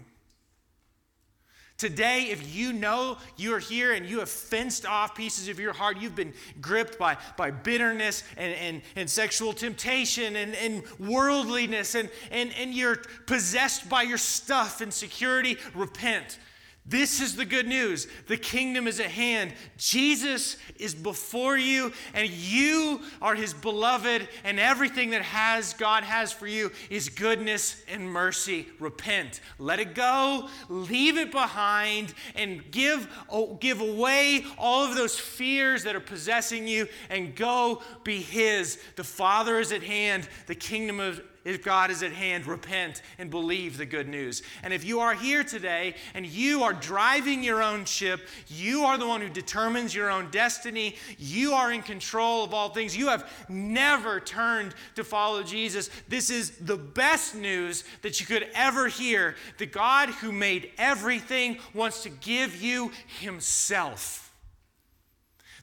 Today, 1.77 2.29
if 2.31 2.55
you 2.55 2.73
know 2.73 3.17
you're 3.35 3.59
here 3.59 3.93
and 3.93 4.05
you 4.05 4.19
have 4.19 4.29
fenced 4.29 4.85
off 4.85 5.13
pieces 5.13 5.47
of 5.47 5.59
your 5.59 5.73
heart, 5.73 5.97
you've 5.99 6.15
been 6.15 6.33
gripped 6.59 6.97
by, 6.97 7.17
by 7.37 7.51
bitterness 7.51 8.23
and, 8.35 8.53
and, 8.55 8.81
and 8.95 9.07
sexual 9.07 9.53
temptation 9.53 10.35
and, 10.35 10.55
and 10.55 10.83
worldliness, 10.99 11.93
and, 11.93 12.09
and, 12.31 12.51
and 12.57 12.73
you're 12.73 12.97
possessed 13.27 13.87
by 13.89 14.01
your 14.01 14.17
stuff 14.17 14.81
and 14.81 14.91
security, 14.91 15.57
repent. 15.75 16.39
This 16.89 17.19
is 17.19 17.35
the 17.35 17.43
good 17.43 17.67
news. 17.67 18.07
The 18.27 18.37
kingdom 18.37 18.87
is 18.87 19.01
at 19.01 19.07
hand. 19.07 19.53
Jesus 19.77 20.55
is 20.77 20.95
before 20.95 21.57
you, 21.57 21.91
and 22.13 22.29
you 22.29 23.01
are 23.21 23.35
his 23.35 23.53
beloved, 23.53 24.27
and 24.45 24.57
everything 24.57 25.09
that 25.09 25.21
has 25.21 25.73
God 25.73 26.03
has 26.03 26.31
for 26.31 26.47
you 26.47 26.71
is 26.89 27.09
goodness 27.09 27.83
and 27.91 28.09
mercy. 28.09 28.67
Repent. 28.79 29.41
Let 29.59 29.79
it 29.81 29.95
go, 29.95 30.47
leave 30.69 31.17
it 31.17 31.31
behind, 31.31 32.13
and 32.35 32.71
give, 32.71 33.09
oh, 33.29 33.55
give 33.55 33.81
away 33.81 34.45
all 34.57 34.85
of 34.85 34.95
those 34.95 35.19
fears 35.19 35.83
that 35.83 35.95
are 35.95 35.99
possessing 35.99 36.69
you, 36.69 36.87
and 37.09 37.35
go 37.35 37.81
be 38.05 38.21
his. 38.21 38.79
The 38.95 39.03
Father 39.03 39.59
is 39.59 39.73
at 39.73 39.83
hand, 39.83 40.29
the 40.45 40.55
kingdom 40.55 41.01
of 41.01 41.21
if 41.47 41.63
God 41.63 41.89
is 41.91 42.03
at 42.03 42.11
hand, 42.11 42.45
repent 42.45 43.01
and 43.17 43.29
believe 43.29 43.77
the 43.77 43.85
good 43.85 44.09
news. 44.09 44.43
And 44.63 44.73
if 44.73 44.83
you 44.83 44.99
are 44.99 45.13
here 45.13 45.45
today 45.45 45.95
and 46.13 46.25
you 46.25 46.63
are 46.63 46.73
driving 46.73 47.41
your 47.41 47.63
own 47.63 47.85
ship, 47.85 48.27
you 48.47 48.83
are 48.83 48.97
the 48.97 49.07
one 49.07 49.21
who 49.21 49.29
determines 49.29 49.95
your 49.95 50.09
own 50.09 50.29
destiny, 50.29 50.97
you 51.17 51.53
are 51.53 51.71
in 51.71 51.81
control 51.81 52.43
of 52.43 52.53
all 52.53 52.69
things, 52.69 52.97
you 52.97 53.07
have 53.07 53.31
never 53.47 54.19
turned 54.19 54.75
to 54.95 55.05
follow 55.05 55.41
Jesus, 55.41 55.89
this 56.09 56.29
is 56.29 56.51
the 56.57 56.77
best 56.77 57.33
news 57.33 57.85
that 58.01 58.19
you 58.19 58.25
could 58.25 58.47
ever 58.53 58.89
hear. 58.89 59.35
The 59.57 59.67
God 59.67 60.09
who 60.09 60.33
made 60.33 60.71
everything 60.77 61.59
wants 61.73 62.03
to 62.03 62.09
give 62.09 62.61
you 62.61 62.91
Himself. 63.19 64.27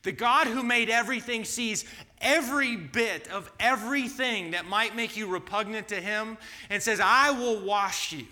The 0.05 0.13
God 0.13 0.47
who 0.47 0.63
made 0.63 0.91
everything 0.91 1.45
sees 1.45 1.87
every 2.25 2.75
bit 2.75 3.29
of 3.29 3.53
everything 3.61 4.51
that 4.53 4.67
might 4.67 4.97
make 4.97 5.17
you 5.17 5.29
repugnant 5.29 5.89
to 5.89 6.01
Him 6.01 6.37
and 6.71 6.83
says, 6.83 6.99
I 7.01 7.31
will 7.31 7.61
wash 7.61 8.13
you. 8.13 8.27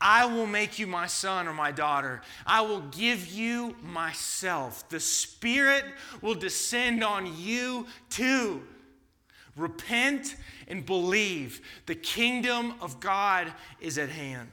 I 0.00 0.26
will 0.26 0.46
make 0.46 0.78
you 0.78 0.86
my 0.86 1.06
son 1.06 1.48
or 1.48 1.52
my 1.52 1.72
daughter. 1.72 2.22
I 2.46 2.60
will 2.60 2.80
give 2.80 3.26
you 3.26 3.76
myself. 3.82 4.88
The 4.88 5.00
Spirit 5.00 5.84
will 6.22 6.36
descend 6.36 7.02
on 7.02 7.36
you 7.38 7.86
too. 8.08 8.62
Repent 9.56 10.36
and 10.68 10.86
believe. 10.86 11.60
The 11.86 11.96
kingdom 11.96 12.74
of 12.80 13.00
God 13.00 13.52
is 13.80 13.98
at 13.98 14.08
hand. 14.08 14.50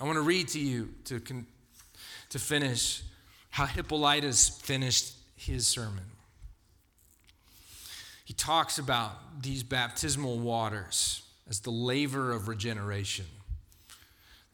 I 0.00 0.04
want 0.04 0.16
to 0.16 0.22
read 0.22 0.48
to 0.48 0.58
you 0.58 0.94
to, 1.04 1.20
to 2.30 2.38
finish 2.38 3.02
how 3.50 3.66
Hippolytus 3.66 4.48
finished 4.48 5.12
his 5.36 5.66
sermon. 5.66 6.04
He 8.32 8.36
talks 8.36 8.78
about 8.78 9.42
these 9.42 9.62
baptismal 9.62 10.38
waters 10.38 11.20
as 11.50 11.60
the 11.60 11.70
laver 11.70 12.32
of 12.32 12.48
regeneration, 12.48 13.26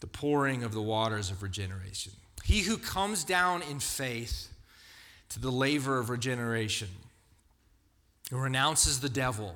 the 0.01 0.09
pouring 0.09 0.65
of 0.65 0.75
the 0.75 0.83
waters 0.83 1.31
of 1.31 1.45
regeneration. 1.45 2.11
He 2.43 2.63
who 2.63 2.77
comes 2.77 3.23
down 3.23 3.63
in 3.63 3.79
faith 3.79 4.53
to 5.29 5.39
the 5.39 5.53
laver 5.53 6.01
of 6.01 6.11
regeneration, 6.11 6.89
who 8.33 8.39
renounces 8.39 8.99
the 8.99 9.09
devil 9.09 9.55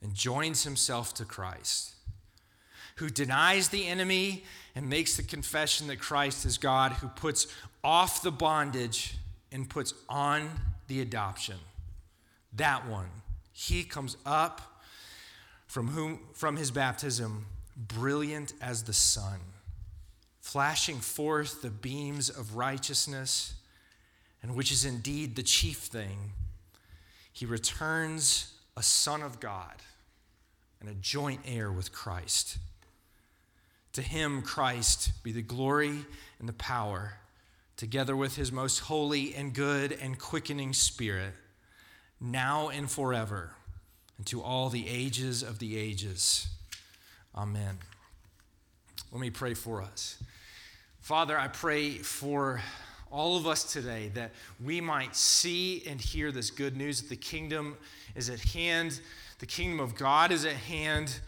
and 0.00 0.14
joins 0.14 0.64
himself 0.64 1.12
to 1.16 1.26
Christ, 1.26 1.96
who 2.94 3.10
denies 3.10 3.68
the 3.68 3.86
enemy 3.86 4.44
and 4.74 4.88
makes 4.88 5.18
the 5.18 5.22
confession 5.22 5.88
that 5.88 6.00
Christ 6.00 6.46
is 6.46 6.56
God, 6.56 6.92
who 6.92 7.08
puts 7.08 7.46
off 7.84 8.22
the 8.22 8.32
bondage 8.32 9.18
and 9.52 9.68
puts 9.68 9.92
on 10.08 10.48
the 10.88 11.02
adoption. 11.02 11.56
That 12.56 12.88
one, 12.88 13.08
he 13.52 13.84
comes 13.84 14.16
up 14.24 14.82
from 15.66 15.88
whom 15.88 16.20
from 16.34 16.56
his 16.56 16.70
baptism 16.70 17.46
brilliant 17.76 18.54
as 18.60 18.84
the 18.84 18.92
sun, 18.92 19.40
flashing 20.40 20.98
forth 20.98 21.60
the 21.60 21.70
beams 21.70 22.30
of 22.30 22.56
righteousness, 22.56 23.54
and 24.42 24.54
which 24.54 24.72
is 24.72 24.84
indeed 24.84 25.36
the 25.36 25.42
chief 25.42 25.78
thing. 25.78 26.32
He 27.32 27.44
returns 27.44 28.54
a 28.76 28.82
son 28.82 29.22
of 29.22 29.40
God, 29.40 29.74
and 30.80 30.88
a 30.88 30.94
joint 30.94 31.40
heir 31.46 31.70
with 31.72 31.92
Christ. 31.92 32.58
To 33.94 34.02
him, 34.02 34.42
Christ, 34.42 35.12
be 35.22 35.32
the 35.32 35.42
glory 35.42 36.04
and 36.38 36.48
the 36.48 36.54
power, 36.54 37.14
together 37.76 38.14
with 38.14 38.36
his 38.36 38.52
most 38.52 38.80
holy 38.80 39.34
and 39.34 39.54
good 39.54 39.92
and 39.92 40.18
quickening 40.18 40.72
spirit, 40.72 41.32
now 42.20 42.68
and 42.68 42.90
forever, 42.90 43.50
and 44.18 44.26
to 44.26 44.42
all 44.42 44.68
the 44.68 44.88
ages 44.88 45.42
of 45.42 45.58
the 45.58 45.76
ages. 45.76 46.48
Amen. 47.34 47.78
Let 49.12 49.20
me 49.20 49.30
pray 49.30 49.54
for 49.54 49.82
us. 49.82 50.22
Father, 51.00 51.38
I 51.38 51.48
pray 51.48 51.90
for 51.92 52.60
all 53.10 53.36
of 53.36 53.46
us 53.46 53.72
today 53.72 54.10
that 54.14 54.32
we 54.62 54.80
might 54.80 55.14
see 55.14 55.84
and 55.86 56.00
hear 56.00 56.32
this 56.32 56.50
good 56.50 56.76
news 56.76 57.02
that 57.02 57.08
the 57.08 57.16
kingdom 57.16 57.76
is 58.14 58.28
at 58.28 58.40
hand, 58.40 59.00
the 59.38 59.46
kingdom 59.46 59.80
of 59.80 59.94
God 59.94 60.32
is 60.32 60.44
at 60.44 60.54
hand. 60.54 61.20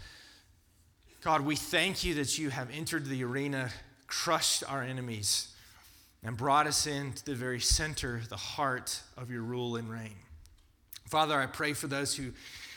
God, 1.20 1.42
we 1.42 1.56
thank 1.56 2.04
you 2.04 2.14
that 2.14 2.38
you 2.38 2.50
have 2.50 2.68
entered 2.70 3.06
the 3.06 3.22
arena, 3.22 3.70
crushed 4.06 4.64
our 4.68 4.82
enemies, 4.82 5.48
and 6.22 6.36
brought 6.36 6.66
us 6.66 6.86
into 6.86 7.24
the 7.24 7.34
very 7.34 7.60
center, 7.60 8.22
the 8.28 8.36
heart 8.36 9.00
of 9.16 9.30
your 9.30 9.42
rule 9.42 9.76
and 9.76 9.90
reign. 9.90 10.16
Father, 11.08 11.38
I 11.38 11.46
pray 11.46 11.72
for 11.72 11.86
those 11.86 12.14
who 12.14 12.32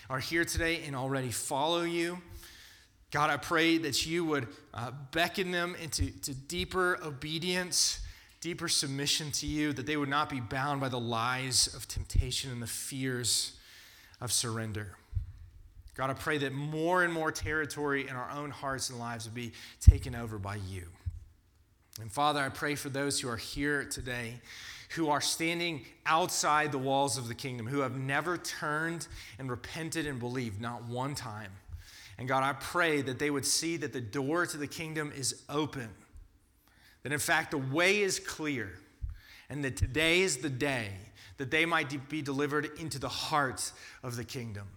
are 0.09 0.19
here 0.19 0.45
today 0.45 0.83
and 0.85 0.95
already 0.95 1.31
follow 1.31 1.83
you. 1.83 2.19
God, 3.11 3.29
I 3.29 3.37
pray 3.37 3.77
that 3.79 4.05
you 4.05 4.23
would 4.25 4.47
uh, 4.73 4.91
beckon 5.11 5.51
them 5.51 5.75
into 5.81 6.11
to 6.21 6.33
deeper 6.33 6.97
obedience 7.03 8.01
deeper 8.41 8.67
submission 8.67 9.31
to 9.31 9.45
you, 9.45 9.71
that 9.71 9.85
they 9.85 9.95
would 9.95 10.09
not 10.09 10.27
be 10.27 10.39
bound 10.39 10.81
by 10.81 10.89
the 10.89 10.99
lies 10.99 11.73
of 11.75 11.87
temptation 11.87 12.51
and 12.51 12.61
the 12.61 12.67
fears 12.67 13.53
of 14.19 14.31
surrender. 14.31 14.97
God, 15.93 16.09
I 16.09 16.13
pray 16.13 16.39
that 16.39 16.51
more 16.51 17.03
and 17.03 17.13
more 17.13 17.31
territory 17.31 18.07
in 18.07 18.15
our 18.15 18.31
own 18.31 18.49
hearts 18.49 18.89
and 18.89 18.97
lives 18.97 19.25
would 19.25 19.35
be 19.35 19.53
taken 19.79 20.15
over 20.15 20.39
by 20.39 20.55
you. 20.55 20.87
And 22.01 22.11
Father, 22.11 22.39
I 22.39 22.49
pray 22.49 22.73
for 22.73 22.89
those 22.89 23.19
who 23.19 23.29
are 23.29 23.37
here 23.37 23.85
today 23.85 24.41
who 24.95 25.09
are 25.09 25.21
standing 25.21 25.85
outside 26.05 26.71
the 26.71 26.77
walls 26.77 27.17
of 27.17 27.27
the 27.27 27.35
kingdom, 27.35 27.67
who 27.67 27.79
have 27.79 27.95
never 27.95 28.37
turned 28.37 29.07
and 29.39 29.49
repented 29.49 30.05
and 30.05 30.19
believed, 30.19 30.61
not 30.61 30.83
one 30.85 31.15
time. 31.15 31.51
And 32.17 32.27
God, 32.27 32.43
I 32.43 32.53
pray 32.53 33.01
that 33.01 33.17
they 33.17 33.29
would 33.29 33.45
see 33.45 33.77
that 33.77 33.93
the 33.93 34.01
door 34.01 34.45
to 34.45 34.57
the 34.57 34.67
kingdom 34.67 35.11
is 35.15 35.41
open 35.49 35.89
that 37.03 37.11
in 37.11 37.19
fact 37.19 37.51
the 37.51 37.57
way 37.57 38.01
is 38.01 38.19
clear, 38.19 38.71
and 39.49 39.63
that 39.63 39.75
today 39.75 40.21
is 40.21 40.37
the 40.37 40.49
day 40.49 40.89
that 41.37 41.51
they 41.51 41.65
might 41.65 42.09
be 42.09 42.21
delivered 42.21 42.69
into 42.79 42.99
the 42.99 43.09
heart 43.09 43.71
of 44.03 44.15
the 44.15 44.23
kingdom, 44.23 44.67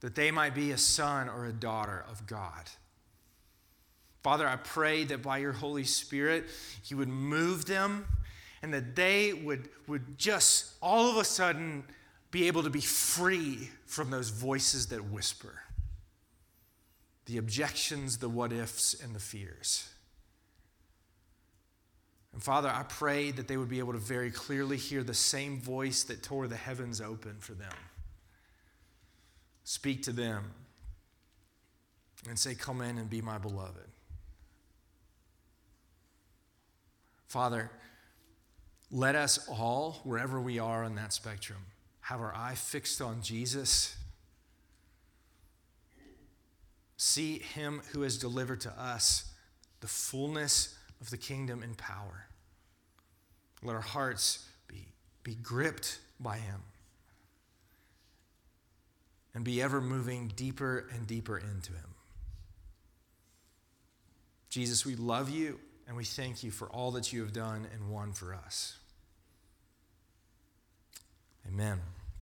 that 0.00 0.14
they 0.14 0.30
might 0.30 0.54
be 0.54 0.72
a 0.72 0.78
son 0.78 1.28
or 1.28 1.46
a 1.46 1.52
daughter 1.52 2.04
of 2.10 2.26
God. 2.26 2.70
Father, 4.22 4.48
I 4.48 4.56
pray 4.56 5.04
that 5.04 5.22
by 5.22 5.38
your 5.38 5.52
Holy 5.52 5.84
Spirit, 5.84 6.46
you 6.86 6.96
would 6.96 7.08
move 7.08 7.66
them 7.66 8.06
and 8.66 8.74
that 8.74 8.96
they 8.96 9.32
would, 9.32 9.68
would 9.86 10.18
just 10.18 10.74
all 10.82 11.08
of 11.08 11.18
a 11.18 11.24
sudden 11.24 11.84
be 12.32 12.48
able 12.48 12.64
to 12.64 12.68
be 12.68 12.80
free 12.80 13.70
from 13.84 14.10
those 14.10 14.30
voices 14.30 14.88
that 14.88 15.04
whisper 15.04 15.62
the 17.26 17.38
objections, 17.38 18.18
the 18.18 18.28
what 18.28 18.52
ifs, 18.52 18.94
and 19.02 19.14
the 19.14 19.20
fears. 19.20 19.88
And 22.32 22.42
Father, 22.42 22.68
I 22.68 22.84
pray 22.84 23.30
that 23.32 23.46
they 23.48 23.56
would 23.56 23.68
be 23.68 23.78
able 23.80 23.92
to 23.92 23.98
very 23.98 24.32
clearly 24.32 24.76
hear 24.76 25.02
the 25.02 25.14
same 25.14 25.60
voice 25.60 26.02
that 26.04 26.22
tore 26.24 26.46
the 26.48 26.56
heavens 26.56 27.00
open 27.00 27.36
for 27.38 27.54
them. 27.54 27.72
Speak 29.64 30.02
to 30.04 30.12
them 30.12 30.52
and 32.28 32.38
say, 32.38 32.54
Come 32.54 32.80
in 32.80 32.98
and 32.98 33.10
be 33.10 33.20
my 33.20 33.38
beloved. 33.38 33.88
Father, 37.26 37.70
let 38.90 39.14
us 39.14 39.48
all, 39.48 40.00
wherever 40.04 40.40
we 40.40 40.58
are 40.58 40.84
on 40.84 40.94
that 40.94 41.12
spectrum, 41.12 41.58
have 42.00 42.20
our 42.20 42.34
eye 42.34 42.54
fixed 42.54 43.00
on 43.00 43.20
Jesus. 43.20 43.96
See 46.96 47.38
him 47.38 47.82
who 47.92 48.02
has 48.02 48.16
delivered 48.16 48.60
to 48.62 48.70
us 48.70 49.32
the 49.80 49.86
fullness 49.86 50.76
of 51.00 51.10
the 51.10 51.16
kingdom 51.16 51.62
and 51.62 51.76
power. 51.76 52.26
Let 53.62 53.74
our 53.74 53.82
hearts 53.82 54.48
be, 54.68 54.86
be 55.22 55.34
gripped 55.34 55.98
by 56.20 56.38
Him 56.38 56.62
and 59.34 59.44
be 59.44 59.60
ever 59.60 59.80
moving 59.80 60.32
deeper 60.34 60.86
and 60.92 61.06
deeper 61.06 61.38
into 61.38 61.72
Him. 61.72 61.94
Jesus, 64.48 64.86
we 64.86 64.94
love 64.94 65.28
you 65.28 65.60
and 65.86 65.96
we 65.96 66.04
thank 66.04 66.42
you 66.42 66.50
for 66.50 66.68
all 66.68 66.90
that 66.92 67.12
you 67.12 67.20
have 67.20 67.32
done 67.32 67.66
and 67.72 67.90
won 67.90 68.12
for 68.12 68.34
us. 68.34 68.76
Amen. 71.46 71.80